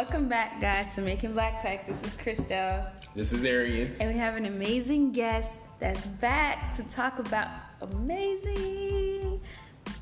[0.00, 1.86] welcome back, guys, to Macon Black Tech.
[1.86, 3.94] This is Christelle, This is Arian.
[4.00, 7.48] and we have an amazing guest that's back to talk about
[7.82, 9.42] amazing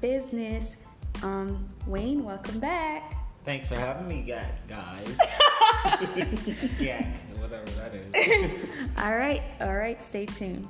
[0.01, 0.77] business.
[1.25, 3.13] Um, Wayne, welcome back.
[3.45, 5.17] Thanks for having me, ga- guys.
[6.79, 8.69] Yak, whatever that is.
[8.99, 10.69] All right, all right, stay tuned.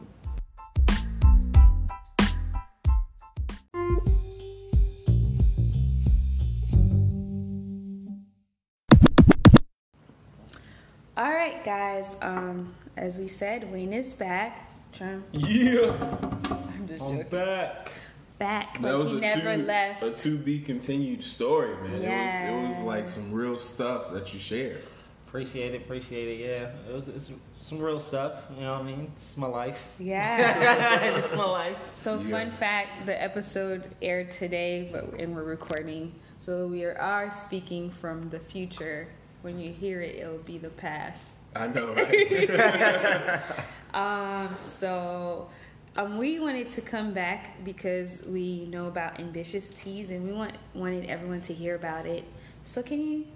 [11.59, 12.17] Right, guys.
[12.23, 14.65] Um, as we said, Wayne is back.
[14.93, 15.91] Trying, Yeah.
[16.01, 17.23] I'm just I'm joking.
[17.31, 17.93] back.
[18.39, 20.03] Back, That like was he a never to, left.
[20.05, 22.03] a to be continued story, man.
[22.03, 22.48] Yeah.
[22.51, 24.83] It was it was like some real stuff that you shared.
[25.27, 26.48] Appreciate it, appreciate it.
[26.48, 28.34] Yeah, it was it's some real stuff.
[28.55, 29.12] You know what I mean?
[29.17, 29.89] It's my life.
[29.98, 31.17] Yeah.
[31.17, 31.77] it's my life.
[31.95, 32.31] So Yeah.
[32.31, 38.31] fun fact: the episode aired today, but and we're recording, so we are speaking from
[38.31, 39.09] the future.
[39.43, 41.22] When you hear it, it'll be the past.
[41.54, 43.42] I know, right?
[43.94, 45.48] Um, so
[45.96, 50.54] um, we wanted to come back because we know about Ambitious Tees, and we want
[50.74, 52.24] wanted everyone to hear about it.
[52.64, 53.26] So can you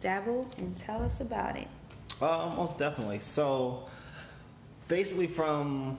[0.00, 1.68] dabble and tell us about it?
[2.20, 3.20] Uh, most definitely.
[3.20, 3.88] So,
[4.88, 5.98] basically, from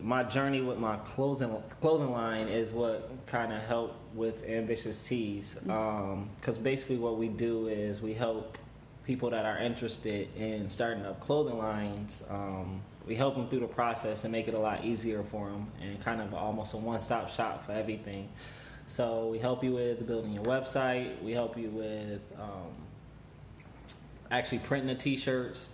[0.00, 5.54] my journey with my clothing clothing line is what kind of helped with ambitious tees.
[5.62, 8.58] Because basically, what we do is we help
[9.08, 12.22] people that are interested in starting up clothing lines.
[12.28, 15.66] Um, we help them through the process and make it a lot easier for them,
[15.80, 18.28] and kind of almost a one stop shop for everything.
[18.86, 21.22] So we help you with building your website.
[21.22, 22.70] We help you with um,
[24.30, 25.70] actually printing the t-shirts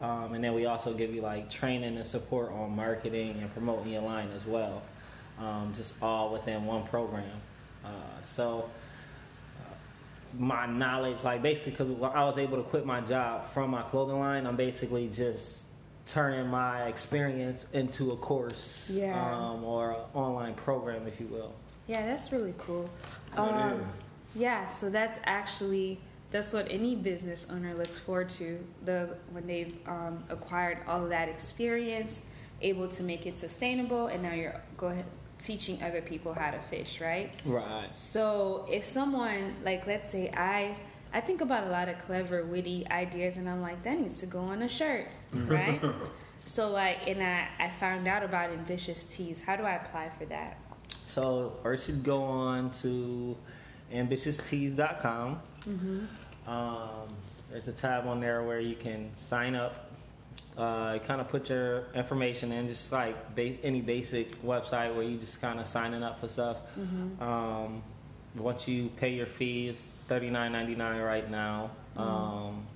[0.00, 3.92] um, and then we also give you like training and support on marketing and promoting
[3.92, 4.82] your line as well
[5.38, 7.30] um, just all within one program
[7.84, 7.88] uh,
[8.22, 8.70] so
[10.38, 14.18] my knowledge like basically because i was able to quit my job from my clothing
[14.18, 15.62] line i'm basically just
[16.06, 19.34] turning my experience into a course Yeah.
[19.34, 21.52] um, or an online program if you will
[21.88, 22.88] Yeah, that's really cool.
[23.34, 23.86] That Um,
[24.34, 25.98] yeah, so that's actually
[26.32, 28.58] that's what any business owner looks forward to.
[28.84, 32.22] The when they've um, acquired all of that experience,
[32.60, 35.04] able to make it sustainable, and now you're go ahead
[35.38, 37.30] teaching other people how to fish, right?
[37.44, 40.76] right So if someone like let's say I
[41.12, 44.26] I think about a lot of clever, witty ideas and I'm like, that needs to
[44.26, 45.08] go on a shirt.
[45.32, 45.80] Right?
[46.44, 49.42] so like and I, I found out about Ambitious Tees.
[49.42, 50.58] How do I apply for that?
[50.88, 53.36] So first you go on to
[53.92, 55.40] ambitioustees.com.
[56.46, 57.08] Um,
[57.50, 59.85] there's a tab on there where you can sign up.
[60.56, 65.18] Uh, kind of put your information in, just like ba- any basic website where you
[65.18, 66.56] just kind of signing up for stuff.
[67.20, 67.82] Um,
[68.34, 71.70] once you pay your fee, it's thirty nine ninety nine right now.
[71.96, 72.66] Um,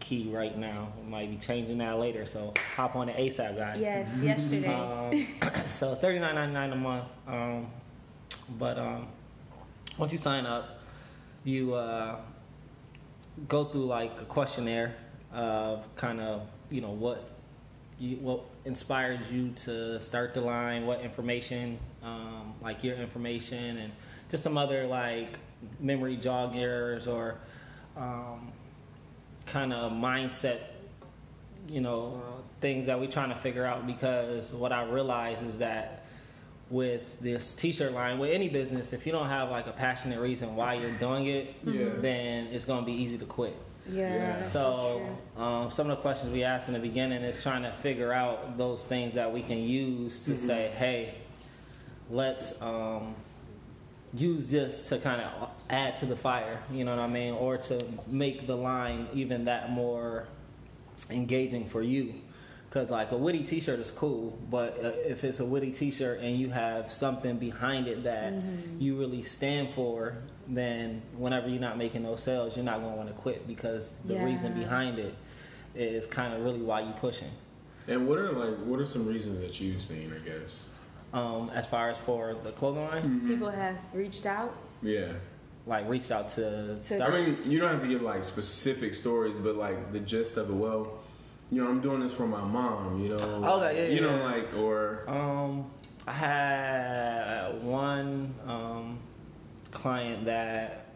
[0.00, 0.92] key right now.
[1.02, 3.80] We might be changing that later, so hop on the ASAP, guys.
[3.80, 4.66] Yes, yesterday.
[4.68, 5.26] Um,
[5.68, 7.04] so it's thirty nine ninety nine a month.
[7.26, 7.66] Um,
[8.58, 9.06] but um,
[9.96, 10.78] once you sign up,
[11.44, 12.16] you uh,
[13.48, 14.94] go through like a questionnaire
[15.32, 16.42] of kind of
[16.74, 17.30] you know what
[18.00, 23.92] you what inspired you to start the line, what information, um, like your information, and
[24.28, 25.38] just some other like
[25.78, 27.36] memory joggers or
[27.96, 28.50] um,
[29.46, 30.58] kind of mindset
[31.68, 33.86] you know uh, things that we're trying to figure out?
[33.86, 36.04] Because what I realize is that
[36.70, 40.56] with this t-shirt line with any business if you don't have like a passionate reason
[40.56, 41.90] why you're doing it Yeah.
[41.98, 43.54] then it's going to be easy to quit
[43.90, 44.14] Yeah.
[44.14, 44.36] Yeah.
[44.36, 45.02] that's so
[45.36, 48.56] um, some of the questions we asked in the beginning is trying to figure out
[48.56, 51.14] those things that we can use to say hey
[52.10, 53.14] let's um,
[54.12, 57.56] use this to kind of add to the fire you know what i mean or
[57.58, 60.26] to make the line even that more
[61.10, 62.14] engaging for you
[62.70, 66.38] because like a witty t-shirt is cool but uh, if it's a witty t-shirt and
[66.38, 68.32] you have something behind it that
[68.78, 70.16] you really stand for
[70.48, 73.92] then whenever you're not making those sales you're not going to want to quit because
[74.04, 75.14] the reason behind it
[75.74, 77.30] is kind of really why you're pushing
[77.88, 80.12] And what are like what are some reasons that you've seen?
[80.14, 80.70] I guess.
[81.12, 84.54] um, as far as for the clothing line People have reached out.
[84.82, 85.12] Yeah.
[85.66, 88.94] like reached out to To- start I mean, you don't have to give like specific
[88.94, 90.54] stories, but like the gist of it.
[90.54, 90.92] Well,
[91.50, 93.02] you know, I'm doing this for my mom.
[93.02, 93.16] You know.
[93.56, 95.70] Okay, yeah, You know, like or Um,
[96.06, 97.33] I had one
[99.84, 100.86] client that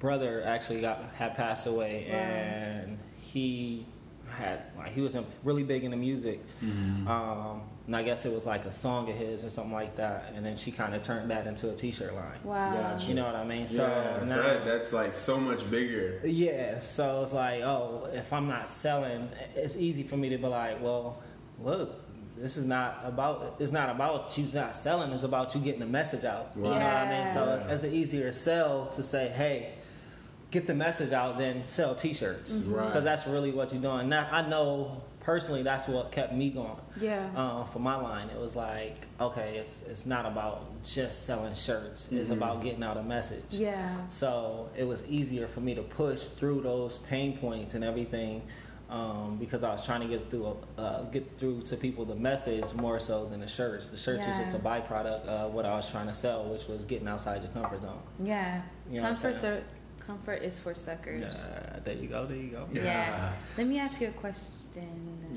[0.00, 2.16] brother actually got had passed away, Wow.
[2.18, 3.86] and he
[4.28, 6.40] had like he was in, really big into music.
[6.60, 7.06] Mm-hmm.
[7.06, 10.32] Um, and I guess it was like a song of his or something like that.
[10.34, 12.40] And then she kind of turned that into a T-shirt line.
[12.42, 12.74] Wow.
[12.74, 13.06] Gotcha.
[13.06, 13.68] You know what I mean?
[13.68, 16.20] So yeah, now, so that, that's like so much bigger.
[16.24, 16.80] yeah.
[16.80, 20.82] So it's like, oh, if I'm not selling, it's easy for me to be like,
[20.82, 21.22] well,
[21.62, 22.02] look.
[22.36, 23.56] This is not about.
[23.58, 25.10] It's not about you not selling.
[25.12, 26.52] It's about you getting the message out.
[26.56, 27.34] You know what I mean?
[27.34, 27.72] So Yeah.
[27.72, 29.72] it's an easier sell to say, "Hey,
[30.50, 32.86] get the message out," than sell T-shirts Right.
[32.86, 34.08] because that's really what you're doing.
[34.08, 37.26] Now, I know personally that's what kept me going Yeah.
[37.34, 38.28] uh, for my line.
[38.28, 42.06] It was like, okay, it's it's not about just selling shirts.
[42.12, 42.34] It's Mhm.
[42.36, 43.42] about getting out a message.
[43.50, 43.96] yeah.
[44.10, 48.42] So it was easier for me to push through those pain points and everything
[48.88, 52.72] um, because I was trying to get through uh, get through to people the message
[52.74, 53.88] more so than the shirts.
[53.90, 56.84] The shirts is just a byproduct of what I was trying to sell, which was
[56.84, 57.98] getting outside your comfort zone.
[58.22, 58.62] Yeah.
[58.88, 59.62] You know what Comforts are
[60.06, 61.24] comfort is for suckers.
[61.24, 62.26] Yeah, there you go.
[62.26, 62.68] There you go.
[62.72, 62.84] Yeah.
[62.84, 63.32] Yeah.
[63.58, 64.42] Let me ask you a question.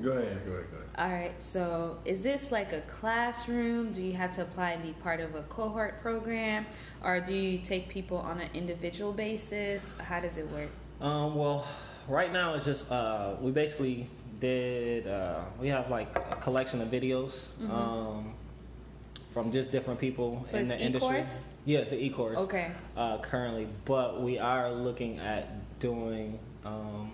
[0.03, 0.89] Go ahead, go ahead, go ahead.
[0.97, 1.43] All right.
[1.43, 3.93] So, is this like a classroom?
[3.93, 6.65] Do you have to apply and be part of a cohort program,
[7.03, 9.93] or do you take people on an individual basis?
[9.97, 10.69] How does it work?
[11.01, 11.65] Um, well,
[12.09, 14.07] right now it's just uh, we basically
[14.39, 17.69] did uh, we have like a collection of videos Mhm.
[17.69, 18.33] um,
[19.33, 21.19] from just different people So in the industry.
[21.19, 21.44] e-course?
[21.65, 22.71] Yeah, it's an e-course Okay.
[22.97, 27.11] uh, currently, but we are looking at doing um,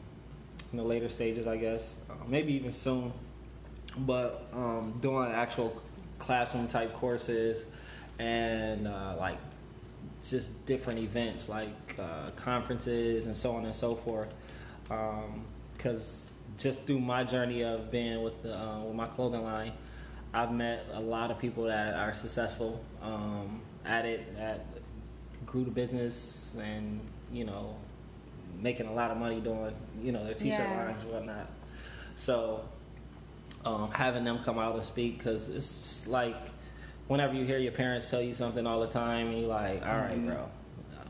[0.72, 3.12] in the later stages, I guess, uh, maybe even soon.
[3.98, 5.82] But um, doing actual
[6.20, 7.66] classroom type courses
[8.20, 9.38] and uh, like
[10.30, 14.30] just different events like uh, conferences and so on and so forth.
[14.88, 19.74] Because just through my journey of being with the uh, with my clothing line,
[20.34, 24.66] I've met a lot of people that are successful um, at it, that
[25.46, 27.00] grew the business, and
[27.32, 27.76] you know,
[28.62, 30.84] making a lot of money doing you know their t-shirt Yeah.
[30.86, 31.48] lines and whatnot.
[32.18, 32.62] So
[33.66, 36.36] um, having them come out and speak because it's like
[37.08, 39.98] whenever you hear your parents tell you something all the time and you're like all
[39.98, 40.28] right, Mhm.
[40.28, 40.50] bro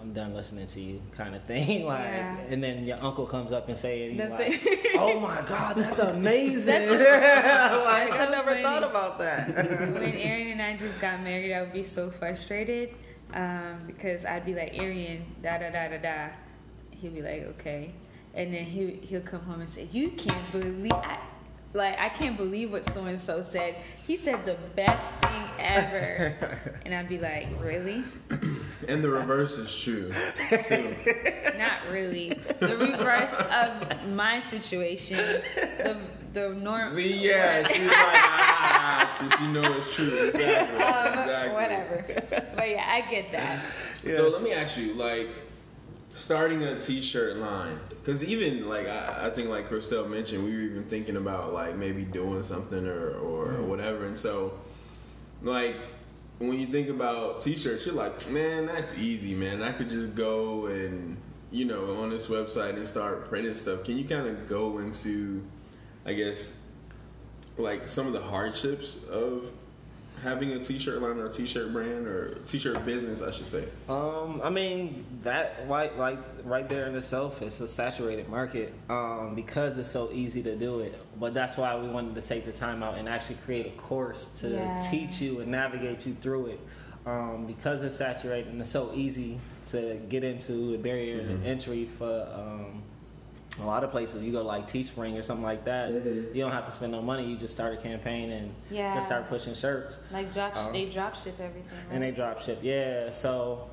[0.06, 2.38] i'm done listening to you kind of thing like Yeah.
[2.50, 4.96] and then your uncle comes up and say it and you're like, it.
[5.00, 8.62] oh my god that's amazing like That's i never funny.
[8.62, 12.92] thought about that when Aaron and I just got married, I would be so frustrated
[13.34, 16.28] um, because I'd be like, Aaron, da da da da da.
[16.92, 17.92] He'd be like, okay,
[18.34, 21.18] and then he he'll come home and say, you can't believe, I,
[21.76, 23.76] like I can't believe what so and so said.
[24.08, 26.36] He said the best thing ever,
[26.86, 28.04] and I'd be like, really?
[28.88, 30.12] And the reverse is true
[30.68, 30.96] too.
[31.58, 32.30] Not really.
[32.60, 35.18] The reverse of my situation,
[35.56, 35.98] the
[36.34, 36.90] the norm.
[36.90, 40.28] See, yeah, she's like, ah, 'cause she know it's true.
[40.30, 40.82] Exactly.
[40.84, 41.54] Um, exactly.
[41.54, 42.06] Whatever.
[42.56, 43.66] But yeah, I get that.
[44.10, 45.30] So let me ask you, like,
[46.16, 50.62] starting a T-shirt line, because even like I, I think like Christelle mentioned, we were
[50.62, 53.68] even thinking about like maybe doing something or or Mm.
[53.68, 54.54] whatever, and so
[55.42, 55.76] like
[56.40, 59.62] when you think about T-shirts, you're like, man, that's easy, man.
[59.62, 61.18] I could just go and
[61.52, 63.84] you know on this website and start printing stuff.
[63.84, 65.44] Can you kind of go into,
[66.06, 66.52] I guess,
[67.58, 69.46] like some of the hardships of
[70.26, 74.42] having a t-shirt line or a t-shirt brand or t-shirt business i should say Um,
[74.44, 79.78] I mean that right, like right there in itself, it's a saturated market um, because
[79.78, 80.94] it's so easy to do it.
[81.20, 84.28] But that's why we wanted to take the time out and actually create a course
[84.42, 84.90] to Yeah.
[84.92, 86.60] teach you and navigate you through it.
[87.08, 89.40] Um, because it's saturated and it's so easy
[89.72, 91.46] to get into the barrier to Mhm.
[91.46, 92.82] entry for um,
[93.62, 94.22] a lot of places.
[94.24, 95.90] You go like Teespring or something like that.
[95.92, 96.36] Mhm.
[96.36, 97.26] You don't have to spend no money.
[97.26, 98.94] You just start a campaign and Yeah.
[98.96, 100.72] just start pushing shirts Like drop, Uh-huh.
[100.72, 101.64] they drop ship everything.
[101.88, 101.94] Right?
[101.94, 102.60] and they drop ship.
[102.62, 103.12] Yeah.
[103.12, 103.70] So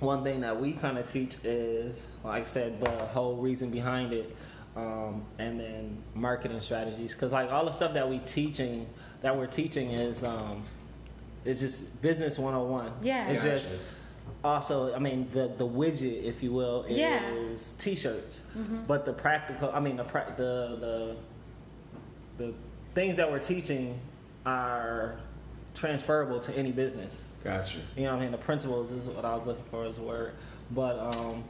[0.00, 4.12] one thing that we kind of teach is, like I said, the whole reason behind
[4.12, 4.36] it,
[4.76, 7.12] um, and then marketing strategies.
[7.14, 8.86] Because like all the stuff that we teaching,
[9.22, 10.62] that we're teaching is, um,
[11.44, 12.92] it's just business 101.
[13.02, 13.28] Yeah.
[13.28, 13.56] It's Gotcha.
[13.58, 13.72] just
[14.44, 17.20] also, I mean, the the widget, if you will, is Yeah.
[17.78, 18.42] t-shirts.
[18.56, 18.86] Mhm.
[18.86, 20.76] But the practical, I mean, the pra- the
[22.38, 22.54] the the
[22.94, 23.98] things that we're teaching
[24.46, 25.16] are
[25.74, 27.20] transferable to any business.
[27.44, 28.32] gotcha You know what I mean?
[28.32, 30.32] The principles is what I was looking for as a word.
[30.70, 31.44] But um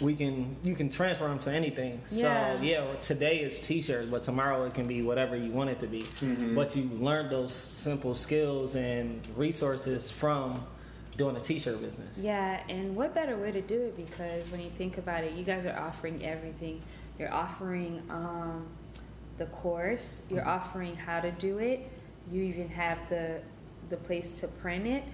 [0.00, 2.00] we can you can transfer them to anything.
[2.10, 2.54] Yeah.
[2.56, 5.86] So yeah, today it's t-shirts, but tomorrow it can be whatever you want it to
[5.86, 6.02] be.
[6.02, 6.54] Mhm.
[6.54, 10.64] But you learn those simple skills and resources from
[11.16, 12.18] doing a t-shirt business.
[12.18, 13.96] Yeah, and what better way to do it?
[13.96, 16.82] Because when you think about it, you guys are offering everything.
[17.18, 18.66] You're offering um,
[19.38, 20.22] the course.
[20.30, 20.48] You're Mm-hmm.
[20.48, 21.88] offering how to do it.
[22.30, 23.40] You even have the
[23.88, 25.04] the place to print it.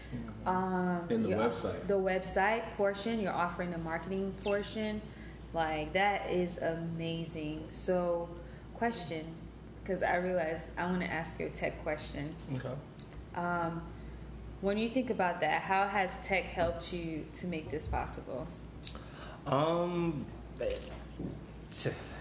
[0.47, 1.87] Um, And the you're- website.
[1.87, 3.21] The website portion.
[3.21, 5.03] You're offering the marketing portion.
[5.53, 7.65] Like that is amazing.
[7.71, 8.31] So,
[8.75, 9.27] question,
[9.85, 12.35] because I realized I want to ask you a tech question.
[12.55, 12.71] Okay.
[13.35, 13.83] Um,
[14.63, 18.47] when you think about that, how has tech helped you to make this possible?
[19.47, 20.25] Um,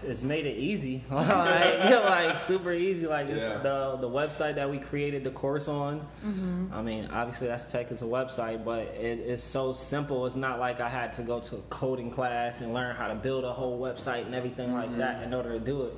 [0.04, 1.04] it's made it easy.
[1.10, 3.06] like, yeah, like super easy.
[3.06, 3.58] Like Yeah.
[3.58, 6.00] the the website that we created the course on.
[6.24, 6.66] Mm-hmm.
[6.72, 10.26] I mean, obviously that's tech is a website, but it, it's so simple.
[10.26, 13.14] It's not like I had to go to a coding class and learn how to
[13.14, 15.94] build a whole website and everything like that in order to do it.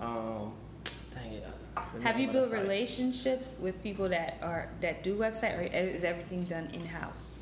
[0.00, 0.52] Um,
[1.14, 1.44] dang it.
[2.02, 6.68] Have you built relationships with people that are that do website, or is everything done
[6.72, 7.38] in house?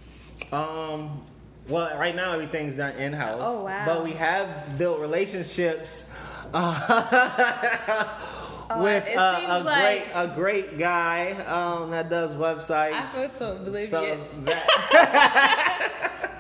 [0.53, 1.23] Um,
[1.69, 3.41] well, right now everything's done in house.
[3.45, 3.85] Oh, wow.
[3.87, 6.09] But we have built relationships
[6.55, 8.19] uh,
[8.69, 12.95] Oh, with uh, a like- great a great guy um, that does websites.
[12.95, 13.91] I feel so oblivious.
[13.91, 15.93] So that,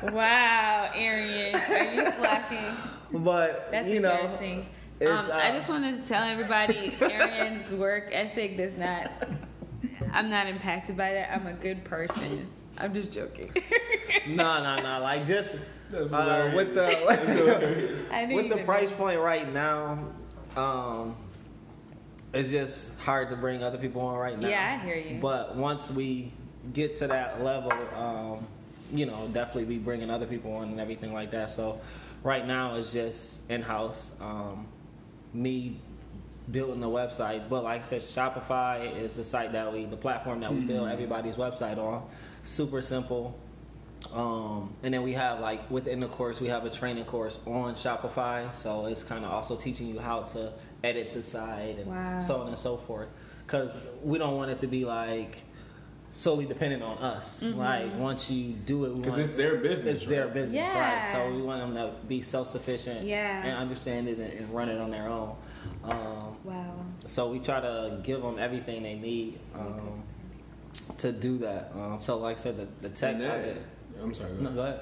[0.12, 3.23] wow, Arian, are you slacking?
[3.23, 4.67] but That's you know, embarrassing.
[5.00, 9.11] It's, Um, I uh, just wanted to tell everybody, Arian's work ethic does not.
[10.12, 11.35] I'm not impacted by that.
[11.35, 12.50] I'm a good person.
[12.79, 13.53] I'm just joking.
[14.29, 15.03] no, no, no.
[15.03, 15.57] Like just
[15.95, 18.33] uh, with the hilarious.
[18.33, 18.97] With the price know.
[18.97, 19.99] point right now,
[20.57, 21.17] um,
[22.33, 24.49] it's just hard to bring other people on right now.
[24.49, 25.19] Yeah, I hear you.
[25.21, 26.33] But once we
[26.73, 28.47] get to that level, um,
[28.93, 31.50] you know, definitely be bringing other people on and everything like that.
[31.50, 31.81] So
[32.23, 34.11] right now it's just in house.
[34.21, 34.67] Um,
[35.37, 35.76] me
[36.50, 40.40] building the website, but like I said, Shopify is the site that we, the platform
[40.40, 42.07] that we build everybody's website on.
[42.45, 43.37] Super simple.
[44.14, 47.75] Um, and then we have like within the course, we have a training course on
[47.75, 48.55] Shopify.
[48.55, 50.52] So it's kind of also teaching you how to
[50.85, 52.19] edit the site and Wow.
[52.21, 53.09] so on and so forth.
[53.45, 55.43] Because we don't want it to be like
[56.16, 57.42] solely dependent on us.
[57.42, 57.58] Mm-hmm.
[57.58, 60.00] Like once you do it, Because it's their business.
[60.00, 60.78] it's their business, Yeah.
[61.02, 61.12] right?
[61.12, 63.42] So we want them to be self sufficient Yeah.
[63.44, 65.37] and understand it and, and run it on their own.
[65.85, 66.75] Um, Wow.
[67.06, 70.02] so we try to give them everything they need um,
[70.99, 71.73] to do that.
[71.75, 73.14] Um, so, like I said, the, the tech.
[73.14, 73.62] And of that- it-
[74.02, 74.35] I'm sorry.
[74.35, 74.80] go No, go ahead.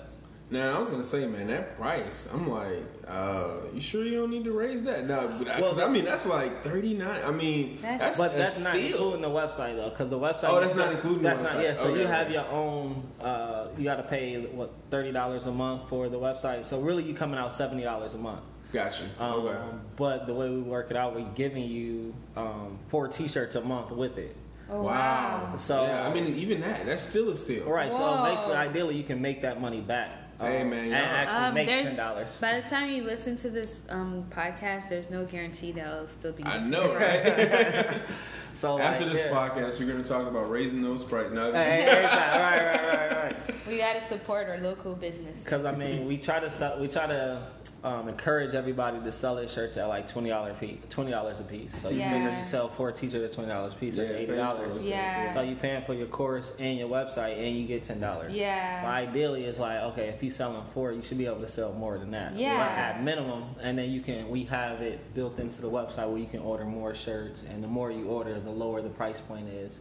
[0.50, 2.28] Now I was gonna say, man, that price.
[2.32, 5.06] I'm like, uh, you sure you don't need to raise that?
[5.06, 7.22] No, 'cause Well- I mean that's like 39.
[7.24, 8.90] I mean, That's- that's But a that's not steal.
[8.92, 10.44] including the website though, because the website.
[10.50, 11.62] Oh, that's still- not including the That's not website.
[11.62, 11.74] yeah.
[11.74, 12.34] So Okay, you have okay.
[12.34, 13.02] your own.
[13.20, 16.66] Uh, you got to pay what thirty dollars a month for the website.
[16.66, 18.40] So really, you coming out seventy dollars a month.
[18.72, 19.04] Gotcha.
[19.18, 19.58] Um, okay.
[19.96, 23.90] But the way we work it out, we're giving you um, four T-shirts a month
[23.92, 24.36] with it.
[24.70, 25.50] Oh wow.
[25.52, 25.56] wow.
[25.58, 27.64] So- yeah, I mean, even that, that's still a steal.
[27.66, 27.90] Right.
[27.90, 27.98] Whoa.
[27.98, 30.10] So basically, ideally, you can make that money back.
[30.44, 32.38] Hey, um, man, and actually Um, make ten dollars.
[32.40, 36.32] By the time you listen to this um, podcast, there's no guarantee that it'll still
[36.32, 36.44] be.
[36.44, 38.00] I know, right?
[38.54, 39.32] So After like, this yeah.
[39.32, 41.32] podcast, we're gonna talk about raising those prices.
[41.32, 43.54] No, Hey, hey, hey, right, right, right, right.
[43.66, 45.42] We gotta support our local business.
[45.42, 47.46] Because I mean, we try to sell, we try to
[47.82, 51.44] um, encourage everybody to sell their shirts at like twenty dollars piece, twenty dollars a
[51.44, 51.75] piece.
[51.76, 53.96] So you figure you sell four t-shirts at twenty dollars a piece.
[53.96, 54.84] That's Yeah, eighty dollars.
[54.84, 55.32] Yeah.
[55.32, 58.34] So you paying for your course and your website, and you get ten dollars.
[58.34, 58.82] Yeah.
[58.82, 61.73] But ideally, it's like okay, if you're selling four, you should be able to sell
[61.73, 62.37] more than that.
[62.37, 62.56] Yeah.
[62.58, 64.28] But at minimum, and then you can.
[64.28, 67.68] We have it built into the website where you can order more shirts, and the
[67.68, 69.78] more you order, the lower the price point is.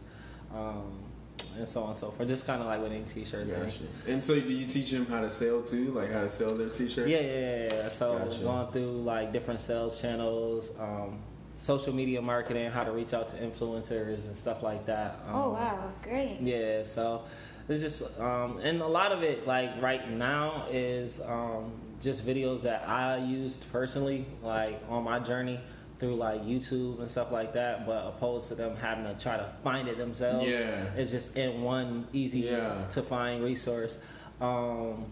[0.54, 1.04] Um,
[1.56, 2.28] and so on and so forth.
[2.28, 3.46] Just kind of like with any t-shirt.
[3.48, 3.88] thing.
[4.06, 6.68] And so, do you teach them how to sell too, like how to sell their
[6.68, 7.08] t-shirts?
[7.08, 7.88] Yeah, yeah, yeah, yeah.
[7.88, 8.42] So Gotcha.
[8.42, 11.18] going through like different sales channels, um,
[11.56, 15.20] social media marketing, how to reach out to influencers and stuff like that.
[15.28, 16.38] Um, Oh wow, great.
[16.40, 17.22] Yeah, so
[17.68, 22.62] it's just um, and a lot of it like right now is um, just videos
[22.62, 25.60] that I used personally, like on my journey
[26.04, 27.86] through like YouTube and stuff like that.
[27.86, 30.84] But opposed to them having to try to find it themselves, Yeah.
[30.96, 32.84] it's just in one easy Yeah.
[32.90, 33.96] to find resource.
[34.40, 35.06] Um,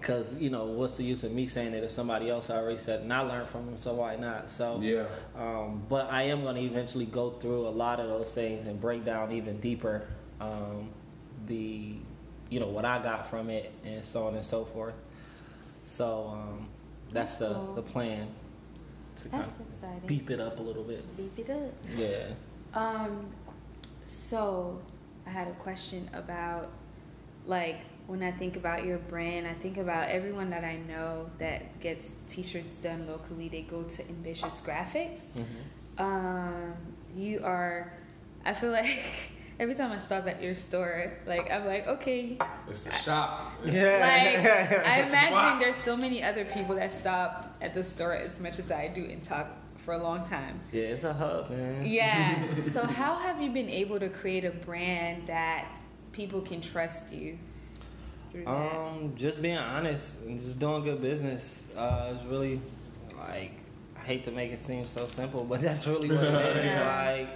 [0.00, 2.98] Cause you know what's the use of me saying it if somebody else already said
[2.98, 4.50] it and I learned from them, so why not?
[4.50, 5.04] So Yeah.
[5.38, 8.80] um, but I am going to eventually go through a lot of those things and
[8.80, 10.02] break down even deeper
[10.40, 10.88] um,
[11.46, 11.94] the,
[12.50, 14.94] you know, what I got from it and so on and so forth.
[15.86, 16.66] So um,
[17.12, 17.74] that's, That's the, cool.
[17.74, 18.26] the plan
[19.22, 20.06] to kind That's of exciting.
[20.06, 21.16] beep it up a little bit.
[21.16, 21.72] Beep it up.
[21.96, 22.28] Yeah.
[22.74, 23.26] Um,
[24.06, 24.80] so
[25.26, 26.70] I had a question about
[27.46, 31.80] like when I think about your brand, I think about everyone that I know that
[31.80, 33.48] gets t-shirts done locally.
[33.48, 35.26] They go to Ambitious Graphics.
[35.36, 36.02] Mm-hmm.
[36.02, 36.74] Um,
[37.16, 37.92] you are.
[38.44, 38.88] I feel like
[39.58, 42.38] every time I stop at your store, like I'm like, okay.
[42.68, 43.52] It's the shop.
[43.64, 44.82] Like Yeah.
[44.84, 45.60] I imagine spot.
[45.60, 49.04] there's so many other people that stop at the store as much as I do
[49.04, 49.48] and talk
[49.84, 50.60] for a long time.
[50.70, 51.84] yeah, it's a hub, man.
[51.84, 52.60] Yeah.
[52.62, 55.66] so how have you been able to create a brand that
[56.12, 57.38] people can trust you?
[58.46, 61.64] Um, just being honest and just doing good business.
[61.76, 62.60] Uh, it's really
[63.18, 63.52] like
[63.94, 66.64] I hate to make it seem so simple, but that's really what it is.
[66.64, 67.26] Yeah.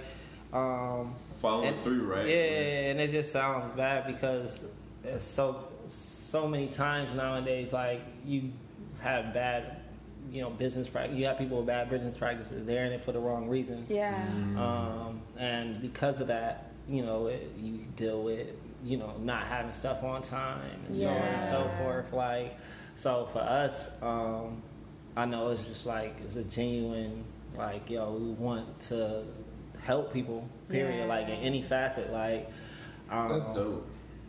[0.53, 2.27] Like, um, Following and- through, right?
[2.27, 4.65] Yeah, and it just sounds bad because
[5.03, 8.51] there's so so many times nowadays, like you
[8.99, 9.77] have bad,
[10.31, 11.15] you know, business practice.
[11.15, 12.65] You have people with bad business practices.
[12.65, 13.89] They're in it for the wrong reasons.
[13.89, 14.25] yeah.
[14.57, 18.47] Um, and because of that, you know, it, you deal with,
[18.83, 22.11] you know, not having stuff on time and so on and so forth.
[22.11, 22.57] Like,
[22.97, 24.61] so for us, um,
[25.15, 27.23] I know it's just like, it's a genuine,
[27.57, 29.23] like, yo, we want to
[29.87, 30.99] help people, period.
[30.99, 31.05] Yeah.
[31.05, 32.11] Like, in any facet.
[32.11, 32.51] Like,
[33.09, 33.87] um, That's dope.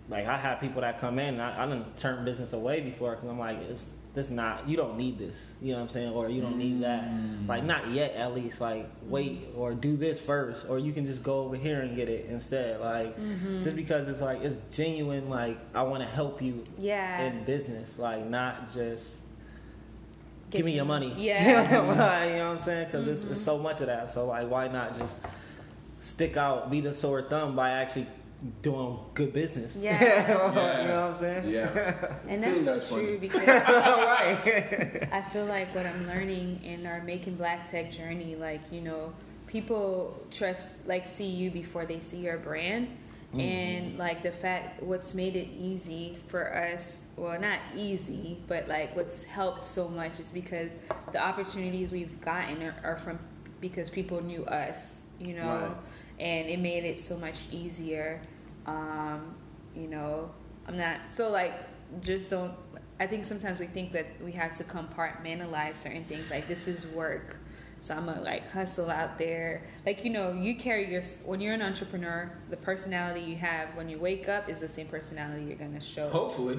[0.08, 3.16] like I have people that come in, and I, I done turn business away before
[3.16, 6.12] because I'm like, it's this not you don't need this, you know what I'm saying,
[6.12, 7.46] or you don't need that, mm.
[7.46, 8.60] like not yet at least.
[8.60, 12.08] Like wait or do this first, or you can just go over here and get
[12.08, 12.80] it instead.
[12.80, 13.62] Like mm-hmm.
[13.62, 17.22] just because it's like it's genuine, like I want to help you Yeah.
[17.22, 19.16] in business, like not just
[20.50, 21.14] Get give me you- your money.
[21.18, 21.60] Yeah.
[21.60, 22.86] Like, you know what I'm saying?
[22.86, 23.34] Because it's, it's mm-hmm.
[23.34, 24.10] so much of that.
[24.10, 25.16] So like, why not just
[26.00, 28.06] stick out, be the sore thumb by actually
[28.62, 29.76] doing good business?
[29.76, 30.28] Yeah.
[30.82, 31.48] you know what I'm saying?
[31.48, 32.18] Yeah.
[32.28, 33.02] And that's so That's funny.
[33.04, 35.08] true because right.
[35.12, 39.12] I feel like what I'm learning in our Macon Black Tech journey, like, you know,
[39.46, 42.88] people trust, like, see you before they see your brand.
[43.30, 43.40] Mm-hmm.
[43.40, 48.96] And, like, the fact, what's made it easy for us, well, not easy, but, like,
[48.96, 50.72] what's helped so much is because
[51.12, 53.18] the opportunities we've gotten are, are from
[53.60, 55.76] because people knew us, you know, Right.
[56.20, 58.20] And it made it so much easier.
[58.66, 59.34] Um,
[59.74, 60.30] you know,
[60.66, 61.54] I'm not, so, like,
[62.02, 62.52] just don't
[63.00, 66.30] I think sometimes we think that we have to compartmentalize certain things.
[66.30, 67.36] Like this is work,
[67.80, 69.62] so I'm gonna like hustle out there.
[69.86, 73.88] Like you know, you carry your when you're an entrepreneur, the personality you have when
[73.88, 76.08] you wake up is the same personality you're gonna show.
[76.10, 76.58] Hopefully.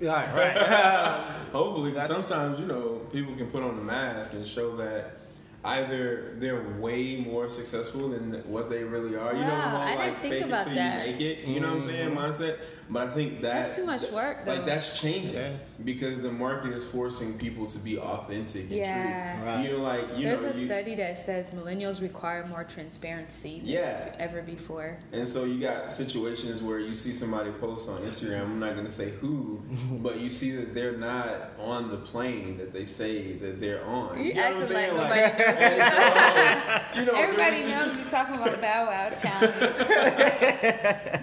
[0.00, 0.56] Right, right.
[1.52, 5.16] Hopefully, 'cause sometimes you know people can put on a mask and show that
[5.64, 9.32] either they're way more successful than what they really are.
[9.34, 11.06] You know, the Wow, whole I didn't like think fake about it till that.
[11.06, 11.38] you make it.
[11.46, 12.08] You know what I'm saying?
[12.10, 12.18] Mm-hmm.
[12.18, 12.58] Mindset.
[12.90, 14.54] But I think that That's too much work, though.
[14.54, 15.60] Like that's changing Yes.
[15.84, 19.36] because the market is forcing people to be authentic and Yeah.
[19.38, 19.46] true.
[19.46, 19.64] Right.
[19.64, 23.58] You know, like you There's know, a you, study that says millennials require more transparency
[23.60, 24.14] than Yeah.
[24.18, 24.98] ever before.
[25.12, 28.42] And so you got situations where you see somebody post on Instagram.
[28.42, 29.62] I'm not going to say who,
[30.02, 34.22] but you see that they're not on the plane that they say that they're on.
[34.22, 34.96] You know what I'm acting like saying?
[34.96, 39.54] nobody oh, so, you know, Everybody knows you're talking about Bow Wow challenge.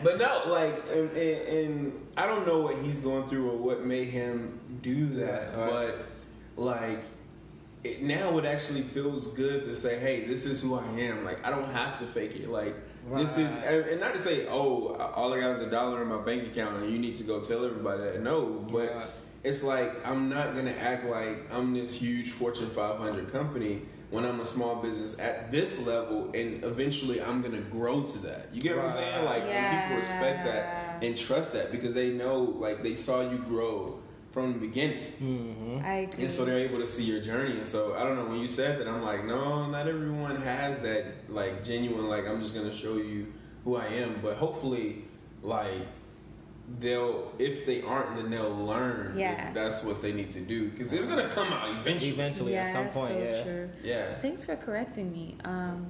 [0.04, 3.84] But no, like, and, and, and I don't know what he's going through or what
[3.86, 5.70] made him do that, Right.
[5.70, 6.06] but
[6.64, 7.00] like.
[7.82, 11.46] It, now it actually feels good to say, "Hey, this is who I am." Like
[11.48, 12.50] I don't have to fake it.
[12.50, 12.76] Like
[13.16, 16.10] this is, and, and not to say, "Oh, all I got is a dollar in
[16.10, 19.06] my bank account, and you need to go tell everybody that." No, but Right.
[19.46, 24.42] it's like I'm not gonna act like I'm this huge Fortune 500 company when I'm
[24.42, 28.50] a small business at this level, and eventually I'm gonna grow to that.
[28.52, 29.24] You get what I'm saying?
[29.24, 29.40] Right.
[29.40, 33.38] Like, and people respect that and trust that because they know, like, they saw you
[33.40, 34.00] grow
[34.32, 36.24] from the beginning, hmm I agree.
[36.26, 37.58] and so they're able to see your journey.
[37.58, 40.82] And so I don't know when you said that, I'm like, no, not everyone has
[40.82, 43.34] that like genuine, like I'm just gonna show you
[43.64, 45.06] who I am, but hopefully,
[45.42, 45.88] like.
[46.80, 49.16] They'll, if they aren't, then they'll learn.
[49.16, 49.54] that Yeah.
[49.54, 52.12] that's what they need to do because it's gonna come out eventually.
[52.12, 53.44] Eventually, yeah, at some point, so yeah.
[53.44, 53.70] true.
[53.84, 54.16] Yeah.
[54.22, 55.36] Thanks for correcting me.
[55.44, 55.90] Um,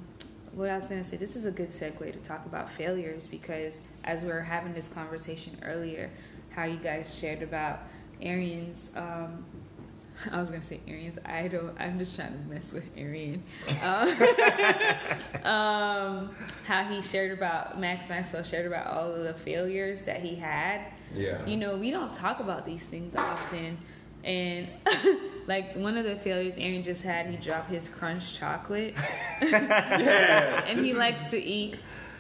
[0.54, 3.28] what I was going to say, this is a good segue to talk about failures
[3.28, 6.10] because as we were having this conversation earlier,
[6.52, 7.80] how you guys shared about
[8.22, 9.46] Arian's, um,
[10.32, 11.72] I was going to say Arian's idol.
[11.80, 13.42] I'm just trying to mess with Arian.
[13.84, 14.10] Um,
[15.46, 16.36] um,
[16.66, 20.82] how he shared about, Max Maxwell shared about all of the failures that he had
[21.16, 21.46] Yeah.
[21.46, 23.78] you know, we don't talk about these things often.
[24.24, 24.68] And
[25.50, 28.94] like one of the failures Aaron just had, he dropped his crunch chocolate,
[29.42, 30.64] yeah.
[30.68, 31.76] and This he is- likes to eat.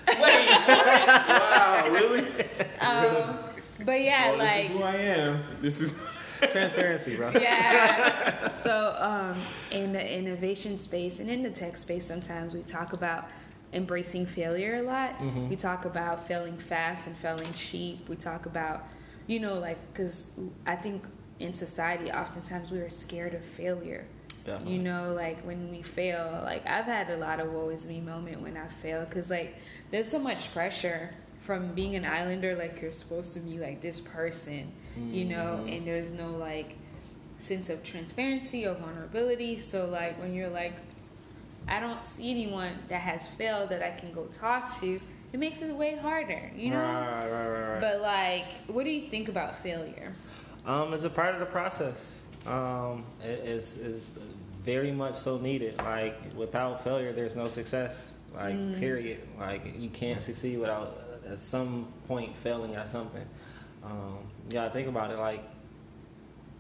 [0.08, 2.26] Wait, wow, really?
[2.82, 3.40] Um,
[3.86, 5.44] but yeah, Oh, like this is who I am.
[5.62, 5.94] This is.
[6.40, 7.32] Transparency, bro.
[7.32, 8.48] yeah.
[8.50, 9.38] So um,
[9.72, 13.28] in the innovation space and in the tech space, sometimes we talk about
[13.74, 15.22] embracing failure a lot.
[15.50, 18.08] We talk about failing fast and failing cheap.
[18.08, 18.88] We talk about,
[19.28, 20.32] you know, like because
[20.66, 21.04] I think
[21.40, 24.06] in society, oftentimes we are scared of failure.
[24.46, 24.76] Definitely.
[24.76, 28.00] You know, like when we fail, like I've had a lot of woe is me
[28.00, 29.56] moment when I fail because like
[29.92, 34.00] there's so much pressure from being an islander, like you're supposed to be like this
[34.00, 34.72] person,
[35.12, 35.70] you know, mm-hmm.
[35.70, 36.76] and there's no like
[37.40, 39.58] sense of transparency or vulnerability.
[39.58, 40.74] So like when you're like,
[41.68, 45.00] I don't see anyone that has failed that I can go talk to,
[45.32, 46.78] it makes it way harder, you know.
[46.78, 47.82] Right, right, right, right.
[47.82, 50.14] But like, what do you think about failure?
[50.66, 52.20] Um, it's a part of the process.
[52.46, 54.10] Um, it is is
[54.64, 55.78] very much so needed.
[55.78, 58.12] Like without failure, there's no success.
[58.34, 58.80] Like Mm.
[58.80, 59.20] period.
[59.40, 63.26] Like you can't succeed without uh, at some point failing at something.
[63.84, 64.18] Um,
[64.48, 65.18] you gotta think about it.
[65.18, 65.42] Like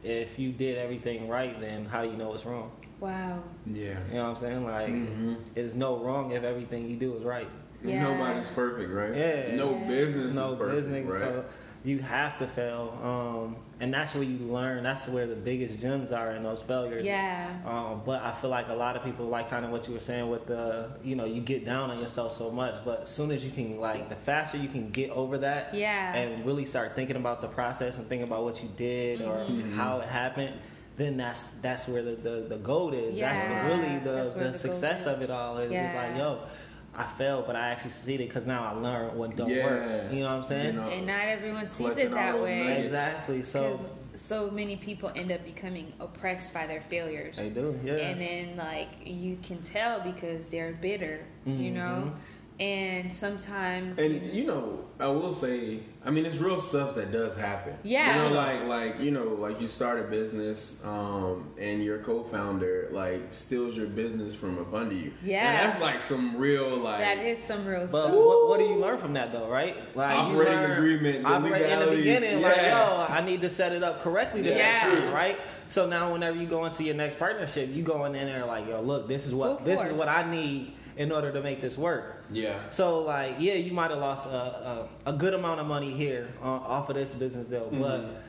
[0.03, 2.71] if you did everything right, then how do you know it's wrong?
[2.99, 3.43] Wow.
[3.65, 3.97] Yeah.
[4.09, 4.63] You know what I'm saying?
[4.65, 5.37] Like Mhm.
[5.55, 7.47] it's no wrong if everything you do is right.
[7.83, 8.03] Yeah.
[8.03, 9.15] Nobody's perfect, right?
[9.15, 9.55] Yeah.
[9.55, 11.05] No business no is perfect, business.
[11.13, 11.19] right?
[11.21, 11.45] So
[11.85, 14.83] you have to fail, um, and that's where you learn.
[14.83, 17.05] That's where the biggest gems are in those failures.
[17.05, 17.49] Yeah.
[17.65, 19.99] Um, but I feel like a lot of people like kind of what you were
[20.01, 23.31] saying with the, you know, you get down on yourself so much, but as soon
[23.31, 26.13] as you can, like, the faster you can get over that, Yeah.
[26.13, 29.75] and really start thinking about the process and thinking about what you did or Mm-hmm.
[29.77, 30.55] how it happened.
[30.97, 33.15] Then that's that's where the, the, the gold is.
[33.15, 33.33] Yeah.
[33.33, 35.57] That's really the, the, the success of it all.
[35.59, 36.39] Is it's like, yo,
[36.95, 39.65] I failed, but I actually succeeded because now I learned what don't Yeah.
[39.65, 40.13] work.
[40.13, 40.75] You know what I'm saying?
[40.75, 42.63] You know, And not everyone sees it that way.
[42.63, 42.85] nuggets.
[42.85, 43.43] Exactly.
[43.43, 43.79] So
[44.15, 47.37] so many people end up becoming oppressed by their failures.
[47.37, 47.93] they do, yeah.
[47.93, 51.75] And then like you can tell because they're bitter, you mm-hmm.
[51.75, 52.13] know?
[52.59, 57.37] And sometimes And you know, I will say, I mean, it's real stuff that does
[57.37, 57.73] happen.
[57.83, 58.23] Yeah.
[58.23, 62.89] You know, like like you know, like you start a business, um, and your co-founder
[62.91, 65.13] like steals your business from up under you.
[65.23, 65.49] Yeah.
[65.51, 66.99] And that's like some real like.
[66.99, 67.91] that is some real stuff.
[67.91, 68.15] But stuff.
[68.15, 69.77] what, what do you learn from that though, right?
[69.95, 73.41] Like you Operating learn- agreement, the operate in the legalities, beginning, like yo, I need
[73.41, 74.57] to set it up correctly to Yeah.
[74.57, 75.37] that shit, right?
[75.67, 78.81] So now whenever you go into your next partnership, you going in there like, yo,
[78.81, 81.77] look, this is what Full this is what I need in order to make this
[81.77, 82.25] work.
[82.29, 82.59] yeah.
[82.69, 86.27] So like, yeah, you might have lost a, a, a good amount of money here
[86.43, 87.81] uh, off of this business deal, Mm-hmm.
[87.81, 88.21] but